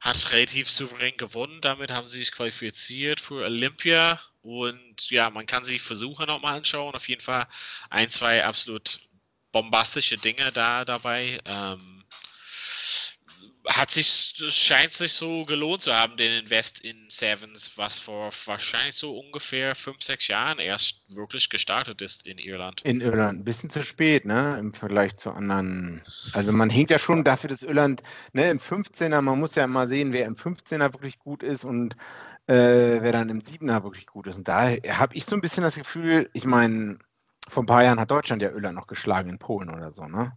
hat 0.00 0.30
relativ 0.32 0.70
souverän 0.70 1.16
gewonnen. 1.16 1.60
Damit 1.60 1.90
haben 1.90 2.06
sie 2.06 2.20
sich 2.20 2.30
qualifiziert 2.30 3.20
für 3.20 3.44
Olympia 3.44 4.20
und 4.48 5.10
ja, 5.10 5.28
man 5.28 5.44
kann 5.44 5.64
sich 5.64 5.82
Versuche 5.82 6.24
nochmal 6.24 6.56
anschauen. 6.56 6.94
Auf 6.94 7.06
jeden 7.06 7.20
Fall 7.20 7.46
ein, 7.90 8.08
zwei 8.08 8.46
absolut 8.46 8.98
bombastische 9.52 10.16
Dinge 10.16 10.52
da 10.52 10.86
dabei. 10.86 11.38
Ähm, 11.44 12.04
hat 13.66 13.90
sich, 13.90 14.34
scheint 14.48 14.94
sich 14.94 15.12
so 15.12 15.44
gelohnt 15.44 15.82
zu 15.82 15.92
haben, 15.92 16.16
den 16.16 16.44
Invest 16.44 16.80
in 16.80 17.10
Sevens, 17.10 17.72
was 17.76 17.98
vor 17.98 18.30
wahrscheinlich 18.46 18.94
so 18.94 19.18
ungefähr 19.18 19.74
fünf, 19.74 20.02
sechs 20.02 20.28
Jahren 20.28 20.58
erst 20.58 21.04
wirklich 21.10 21.50
gestartet 21.50 22.00
ist 22.00 22.26
in 22.26 22.38
Irland. 22.38 22.80
In 22.86 23.02
Irland. 23.02 23.40
Ein 23.40 23.44
bisschen 23.44 23.68
zu 23.68 23.82
spät, 23.82 24.24
ne? 24.24 24.56
Im 24.58 24.72
Vergleich 24.72 25.18
zu 25.18 25.30
anderen. 25.30 26.00
Also 26.32 26.52
man 26.52 26.70
hinkt 26.70 26.90
ja 26.90 26.98
schon 26.98 27.22
dafür, 27.22 27.50
dass 27.50 27.62
Irland, 27.62 28.02
ne, 28.32 28.48
im 28.48 28.60
15er, 28.60 29.20
man 29.20 29.38
muss 29.38 29.56
ja 29.56 29.66
mal 29.66 29.88
sehen, 29.88 30.14
wer 30.14 30.24
im 30.24 30.36
15er 30.36 30.94
wirklich 30.94 31.18
gut 31.18 31.42
ist 31.42 31.66
und 31.66 31.96
äh, 32.48 33.02
wer 33.02 33.12
dann 33.12 33.28
im 33.28 33.42
7er 33.42 33.84
wirklich 33.84 34.06
gut 34.06 34.26
ist. 34.26 34.36
Und 34.36 34.48
da 34.48 34.70
habe 34.70 35.14
ich 35.14 35.26
so 35.26 35.36
ein 35.36 35.40
bisschen 35.40 35.62
das 35.62 35.74
Gefühl, 35.74 36.30
ich 36.32 36.46
meine, 36.46 36.98
vor 37.48 37.62
ein 37.62 37.66
paar 37.66 37.84
Jahren 37.84 38.00
hat 38.00 38.10
Deutschland 38.10 38.42
ja 38.42 38.50
Irland 38.50 38.74
noch 38.74 38.86
geschlagen 38.86 39.30
in 39.30 39.38
Polen 39.38 39.70
oder 39.70 39.92
so, 39.92 40.04
ne? 40.06 40.36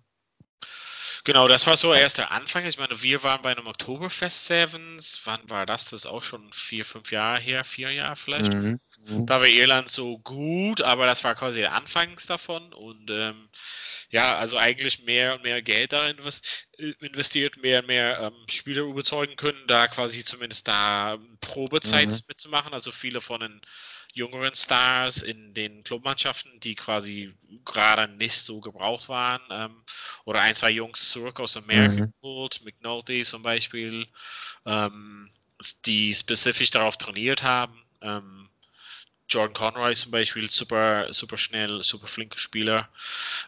Genau, 1.23 1.47
das 1.47 1.67
war 1.67 1.77
so 1.77 1.93
erst 1.93 2.17
der 2.17 2.31
Anfang. 2.31 2.65
Ich 2.65 2.79
meine, 2.79 3.01
wir 3.01 3.23
waren 3.23 3.43
bei 3.43 3.51
einem 3.51 3.67
Oktoberfest 3.67 4.47
Sevens. 4.47 5.21
Wann 5.25 5.49
war 5.49 5.67
das? 5.67 5.85
Das 5.85 5.93
ist 6.01 6.05
auch 6.07 6.23
schon 6.23 6.51
vier, 6.51 6.83
fünf 6.83 7.11
Jahre 7.11 7.39
her, 7.39 7.63
vier 7.63 7.91
Jahre 7.91 8.15
vielleicht. 8.15 8.53
Mhm. 8.53 8.79
Mhm. 9.07 9.25
Da 9.25 9.39
war 9.39 9.47
Irland 9.47 9.89
so 9.89 10.19
gut, 10.19 10.81
aber 10.81 11.05
das 11.05 11.23
war 11.23 11.35
quasi 11.35 11.59
der 11.59 11.73
Anfangs 11.73 12.25
davon. 12.25 12.73
Und 12.73 13.09
ähm, 13.09 13.49
ja, 14.09 14.37
also 14.37 14.57
eigentlich 14.57 15.03
mehr 15.03 15.35
und 15.35 15.43
mehr 15.43 15.61
Geld 15.61 15.93
da 15.93 16.09
investiert, 16.99 17.61
mehr 17.61 17.79
und 17.79 17.87
mehr 17.87 18.19
ähm, 18.19 18.45
Spieler 18.49 18.83
überzeugen 18.83 19.37
können, 19.37 19.63
da 19.67 19.87
quasi 19.87 20.23
zumindest 20.23 20.67
da 20.67 21.17
Probezeit 21.39 22.09
mhm. 22.09 22.19
mitzumachen. 22.27 22.73
Also 22.73 22.91
viele 22.91 23.21
von 23.21 23.39
den 23.39 23.61
jüngeren 24.13 24.53
Stars 24.53 25.21
in 25.21 25.53
den 25.53 25.83
Clubmannschaften, 25.83 26.59
die 26.59 26.75
quasi 26.75 27.33
gerade 27.63 28.11
nicht 28.13 28.35
so 28.35 28.59
gebraucht 28.59 29.07
waren. 29.07 29.41
Ähm, 29.49 29.83
oder 30.25 30.41
ein, 30.41 30.55
zwei 30.55 30.71
Jungs 30.71 31.09
zurück 31.09 31.39
aus 31.39 31.55
Amerika 31.55 32.05
mhm. 32.05 32.13
geholt, 32.21 32.61
McNulty 32.65 33.23
zum 33.23 33.43
Beispiel, 33.43 34.07
ähm, 34.65 35.29
die 35.85 36.13
spezifisch 36.13 36.71
darauf 36.71 36.97
trainiert 36.97 37.43
haben. 37.43 37.81
Ähm, 38.01 38.49
Jordan 39.31 39.53
Conroy 39.53 39.95
zum 39.95 40.11
Beispiel, 40.11 40.51
super, 40.51 41.13
super 41.13 41.37
schnell, 41.37 41.81
super 41.83 42.07
flinker 42.07 42.37
Spieler. 42.37 42.89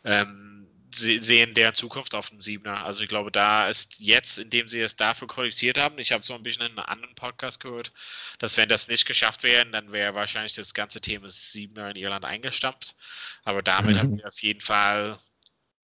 Ähm, 0.04 0.68
sehen 0.96 1.54
deren 1.54 1.74
Zukunft 1.74 2.16
auf 2.16 2.30
dem 2.30 2.40
Siebener. 2.40 2.86
Also 2.86 3.02
ich 3.02 3.10
glaube, 3.10 3.32
da 3.32 3.68
ist 3.68 4.00
jetzt, 4.00 4.38
indem 4.38 4.68
sie 4.68 4.80
es 4.80 4.96
dafür 4.96 5.28
qualifiziert 5.28 5.78
haben, 5.78 5.98
ich 5.98 6.12
habe 6.12 6.24
so 6.24 6.34
ein 6.34 6.44
bisschen 6.44 6.64
in 6.64 6.78
einem 6.78 6.88
anderen 6.88 7.16
Podcast 7.16 7.60
gehört, 7.60 7.92
dass 8.40 8.58
wenn 8.58 8.70
das 8.70 8.88
nicht 8.88 9.06
geschafft 9.06 9.44
wäre, 9.44 9.66
dann 9.66 9.92
wäre 9.92 10.14
wahrscheinlich 10.14 10.54
das 10.54 10.74
ganze 10.74 11.02
Thema 11.02 11.30
Siebener 11.30 11.90
in 11.90 11.96
Irland 11.96 12.26
eingestampft. 12.26 12.96
Aber 13.44 13.62
damit 13.62 13.96
mhm. 13.96 14.00
haben 14.00 14.18
wir 14.18 14.28
auf 14.28 14.42
jeden 14.42 14.62
Fall 14.62 15.18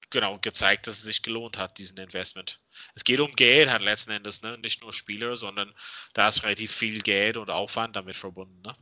genau 0.09 0.37
gezeigt, 0.39 0.87
dass 0.87 0.97
es 0.97 1.03
sich 1.03 1.21
gelohnt 1.21 1.57
hat, 1.57 1.77
diesen 1.77 1.97
Investment. 1.97 2.59
Es 2.95 3.03
geht 3.03 3.19
um 3.19 3.35
Geld 3.35 3.69
halt 3.69 3.81
letzten 3.81 4.11
Endes, 4.11 4.41
ne? 4.41 4.57
nicht 4.57 4.81
nur 4.81 4.93
Spieler, 4.93 5.35
sondern 5.35 5.73
da 6.13 6.27
ist 6.27 6.43
relativ 6.43 6.71
viel 6.71 7.01
Geld 7.01 7.37
und 7.37 7.49
Aufwand 7.49 7.95
damit 7.95 8.15
verbunden. 8.15 8.61
Ne? 8.61 8.75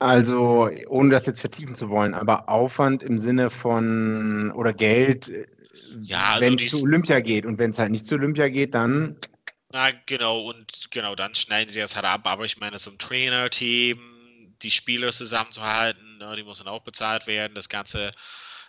Also, 0.00 0.70
ohne 0.88 1.10
das 1.10 1.26
jetzt 1.26 1.40
vertiefen 1.40 1.74
zu 1.74 1.88
wollen, 1.88 2.14
aber 2.14 2.48
Aufwand 2.48 3.02
im 3.02 3.18
Sinne 3.18 3.50
von 3.50 4.52
oder 4.52 4.72
Geld, 4.72 5.30
ja, 6.02 6.34
also 6.34 6.46
wenn 6.46 6.58
es 6.58 6.70
zu 6.70 6.82
Olympia 6.82 7.20
geht 7.20 7.44
und 7.44 7.58
wenn 7.58 7.72
es 7.72 7.78
halt 7.78 7.90
nicht 7.90 8.06
zu 8.06 8.14
Olympia 8.14 8.48
geht, 8.48 8.74
dann. 8.74 9.16
Na, 9.70 9.90
genau, 10.06 10.40
und 10.42 10.90
genau, 10.90 11.14
dann 11.14 11.34
schneiden 11.34 11.72
sie 11.72 11.80
das 11.80 11.96
halt 11.96 12.06
ab. 12.06 12.22
Aber 12.24 12.44
ich 12.44 12.58
meine, 12.58 12.78
so 12.78 12.90
ein 12.90 12.98
Trainer-Team, 12.98 14.54
die 14.62 14.70
Spieler 14.70 15.12
zusammenzuhalten, 15.12 16.18
ne, 16.18 16.34
die 16.36 16.44
müssen 16.44 16.68
auch 16.68 16.82
bezahlt 16.82 17.26
werden, 17.26 17.54
das 17.54 17.68
Ganze 17.68 18.12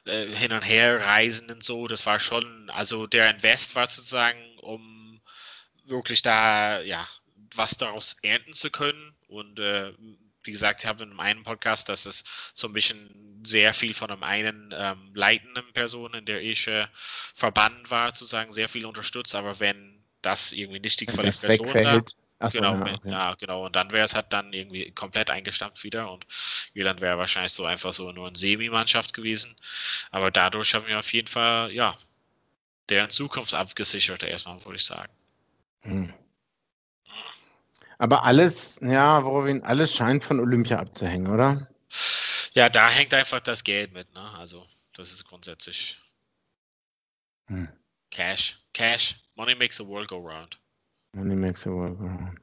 äh, 0.05 0.27
hin 0.27 0.51
und 0.51 0.61
her 0.61 0.99
reisen 0.99 1.49
und 1.51 1.63
so, 1.63 1.87
das 1.87 2.05
war 2.05 2.19
schon, 2.19 2.69
also 2.69 3.07
der 3.07 3.29
Invest 3.29 3.75
war 3.75 3.89
sozusagen, 3.89 4.39
um 4.61 5.21
wirklich 5.85 6.21
da, 6.21 6.81
ja, 6.81 7.07
was 7.55 7.77
daraus 7.77 8.17
ernten 8.21 8.53
zu 8.53 8.69
können 8.69 9.15
und 9.27 9.59
äh, 9.59 9.93
wie 10.49 10.53
gesagt, 10.53 10.81
ich 10.81 10.87
habe 10.87 11.03
in 11.03 11.19
einem 11.19 11.43
Podcast, 11.43 11.89
dass 11.89 12.07
es 12.07 12.23
so 12.55 12.65
ein 12.67 12.73
bisschen 12.73 13.39
sehr 13.43 13.71
viel 13.75 13.93
von 13.93 14.09
einem 14.09 14.23
einen 14.23 14.73
ähm, 14.75 15.11
leitenden 15.13 15.71
Person 15.73 16.15
in 16.15 16.25
der 16.25 16.41
Ische 16.41 16.89
Verband 17.35 17.91
war, 17.91 18.15
zu 18.15 18.25
sagen, 18.25 18.51
sehr 18.51 18.67
viel 18.67 18.87
unterstützt, 18.87 19.35
aber 19.35 19.59
wenn 19.59 20.03
das 20.23 20.51
irgendwie 20.51 20.79
nicht 20.79 20.99
die 21.01 21.05
Qualifikation 21.05 21.85
war, 21.85 22.03
Ach 22.39 22.51
genau, 22.51 22.73
ja, 22.73 22.93
okay. 22.95 23.11
ja, 23.11 23.35
genau. 23.35 23.65
Und 23.65 23.75
dann 23.75 23.91
wäre 23.91 24.05
es 24.05 24.15
halt 24.15 24.33
dann 24.33 24.53
irgendwie 24.53 24.89
komplett 24.91 25.29
eingestampft 25.29 25.83
wieder 25.83 26.11
und 26.11 26.25
Irland 26.73 26.99
wäre 27.01 27.17
wahrscheinlich 27.19 27.51
so 27.51 27.65
einfach 27.65 27.93
so 27.93 28.11
nur 28.11 28.27
eine 28.27 28.37
Semi-Mannschaft 28.37 29.13
gewesen. 29.13 29.55
Aber 30.09 30.31
dadurch 30.31 30.73
haben 30.73 30.87
wir 30.87 30.97
auf 30.97 31.13
jeden 31.13 31.27
Fall, 31.27 31.71
ja, 31.73 31.95
deren 32.89 33.11
Zukunft 33.11 33.53
abgesichert, 33.53 34.23
erstmal, 34.23 34.63
würde 34.65 34.77
ich 34.77 34.85
sagen. 34.85 35.11
Hm. 35.81 36.13
Aber 37.99 38.23
alles, 38.23 38.77
ja, 38.81 39.23
worin 39.25 39.61
alles 39.63 39.93
scheint 39.93 40.23
von 40.23 40.39
Olympia 40.39 40.79
abzuhängen, 40.79 41.27
oder? 41.27 41.67
Ja, 42.53 42.69
da 42.69 42.89
hängt 42.89 43.13
einfach 43.13 43.41
das 43.41 43.63
Geld 43.63 43.91
mit, 43.91 44.13
ne? 44.13 44.31
Also, 44.37 44.65
das 44.93 45.11
ist 45.11 45.25
grundsätzlich 45.25 45.99
hm. 47.47 47.67
Cash. 48.09 48.57
Cash. 48.73 49.15
Money 49.35 49.55
makes 49.55 49.77
the 49.77 49.85
world 49.85 50.07
go 50.07 50.17
round. 50.17 50.57
Money 51.13 51.35
makes 51.35 51.63
the 51.63 51.69
world 51.69 51.97
go 51.97 52.05
round. 52.05 52.39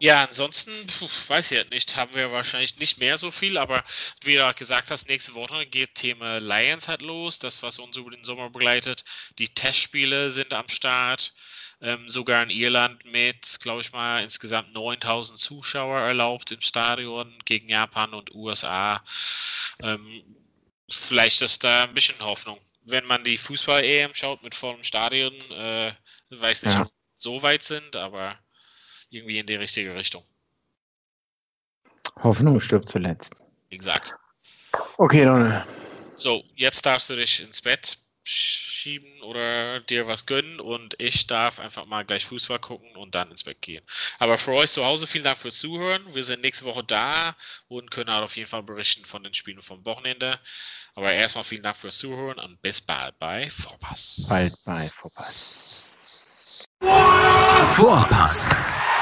Ja, 0.00 0.24
ansonsten, 0.24 0.86
puh, 0.86 1.08
weiß 1.26 1.50
ich 1.50 1.70
nicht, 1.70 1.96
haben 1.96 2.14
wir 2.14 2.30
wahrscheinlich 2.30 2.78
nicht 2.78 2.98
mehr 2.98 3.18
so 3.18 3.32
viel, 3.32 3.58
aber 3.58 3.84
wie 4.22 4.36
du 4.36 4.54
gesagt 4.54 4.92
hast, 4.92 5.08
nächste 5.08 5.34
Woche 5.34 5.66
geht 5.66 5.96
Thema 5.96 6.38
Lions 6.38 6.86
halt 6.86 7.02
los, 7.02 7.40
das, 7.40 7.62
was 7.64 7.80
uns 7.80 7.96
über 7.96 8.12
den 8.12 8.24
Sommer 8.24 8.48
begleitet. 8.48 9.04
Die 9.38 9.48
Testspiele 9.48 10.30
sind 10.30 10.54
am 10.54 10.68
Start 10.68 11.34
ähm, 11.80 12.08
sogar 12.08 12.42
in 12.42 12.50
Irland 12.50 13.04
mit, 13.04 13.58
glaube 13.60 13.80
ich 13.80 13.92
mal, 13.92 14.22
insgesamt 14.22 14.72
9000 14.72 15.38
Zuschauer 15.38 16.00
erlaubt 16.00 16.50
im 16.50 16.60
Stadion 16.60 17.32
gegen 17.44 17.68
Japan 17.68 18.14
und 18.14 18.34
USA. 18.34 19.02
Ähm, 19.80 20.22
vielleicht 20.90 21.40
ist 21.42 21.62
da 21.62 21.84
ein 21.84 21.94
bisschen 21.94 22.18
Hoffnung. 22.20 22.58
Wenn 22.84 23.04
man 23.04 23.22
die 23.22 23.36
Fußball-EM 23.36 24.14
schaut 24.14 24.42
mit 24.42 24.54
vollem 24.54 24.82
Stadion, 24.82 25.34
äh, 25.52 25.92
weiß 26.30 26.64
nicht, 26.64 26.74
ja. 26.74 26.82
ob 26.82 26.88
so 27.16 27.42
weit 27.42 27.62
sind, 27.62 27.96
aber 27.96 28.38
irgendwie 29.10 29.38
in 29.38 29.46
die 29.46 29.54
richtige 29.54 29.94
Richtung. 29.94 30.24
Hoffnung 32.22 32.60
stirbt 32.60 32.88
zuletzt. 32.88 33.34
Exakt. 33.70 34.14
Okay, 34.96 35.24
Donald. 35.24 35.66
So, 36.16 36.42
jetzt 36.56 36.84
darfst 36.84 37.10
du 37.10 37.16
dich 37.16 37.40
ins 37.40 37.60
Bett 37.60 37.98
schieben 38.28 39.22
oder 39.22 39.80
dir 39.80 40.06
was 40.06 40.26
gönnen 40.26 40.60
und 40.60 40.94
ich 40.98 41.26
darf 41.26 41.58
einfach 41.58 41.86
mal 41.86 42.04
gleich 42.04 42.26
Fußball 42.26 42.58
gucken 42.58 42.94
und 42.96 43.14
dann 43.14 43.30
ins 43.30 43.44
Bett 43.44 43.62
gehen. 43.62 43.84
Aber 44.18 44.38
für 44.38 44.52
euch 44.52 44.70
zu 44.70 44.84
Hause 44.84 45.06
vielen 45.06 45.24
Dank 45.24 45.38
fürs 45.38 45.58
Zuhören. 45.58 46.02
Wir 46.14 46.22
sind 46.24 46.42
nächste 46.42 46.64
Woche 46.64 46.84
da 46.84 47.36
und 47.68 47.90
können 47.90 48.10
halt 48.10 48.22
auf 48.22 48.36
jeden 48.36 48.48
Fall 48.48 48.62
berichten 48.62 49.04
von 49.04 49.24
den 49.24 49.34
Spielen 49.34 49.62
vom 49.62 49.84
Wochenende. 49.84 50.38
Aber 50.94 51.12
erstmal 51.12 51.44
vielen 51.44 51.62
Dank 51.62 51.76
fürs 51.76 51.98
Zuhören 51.98 52.38
und 52.38 52.60
bis 52.60 52.80
bald 52.80 53.18
bei 53.18 53.50
Vorpass. 53.50 54.26
Bald 54.28 54.52
bei 54.66 54.88
Vorpass. 54.88 56.66
Vorpass, 57.72 58.54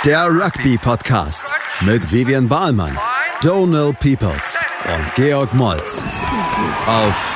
der 0.05 0.27
Rugby-Podcast 0.29 1.53
mit 1.81 2.11
Vivian 2.11 2.49
Bahlmann, 2.49 2.99
Donald 3.43 3.99
Peoples 4.01 4.65
und 4.85 5.15
Georg 5.15 5.53
Moltz 5.55 6.05
auf 6.87 7.36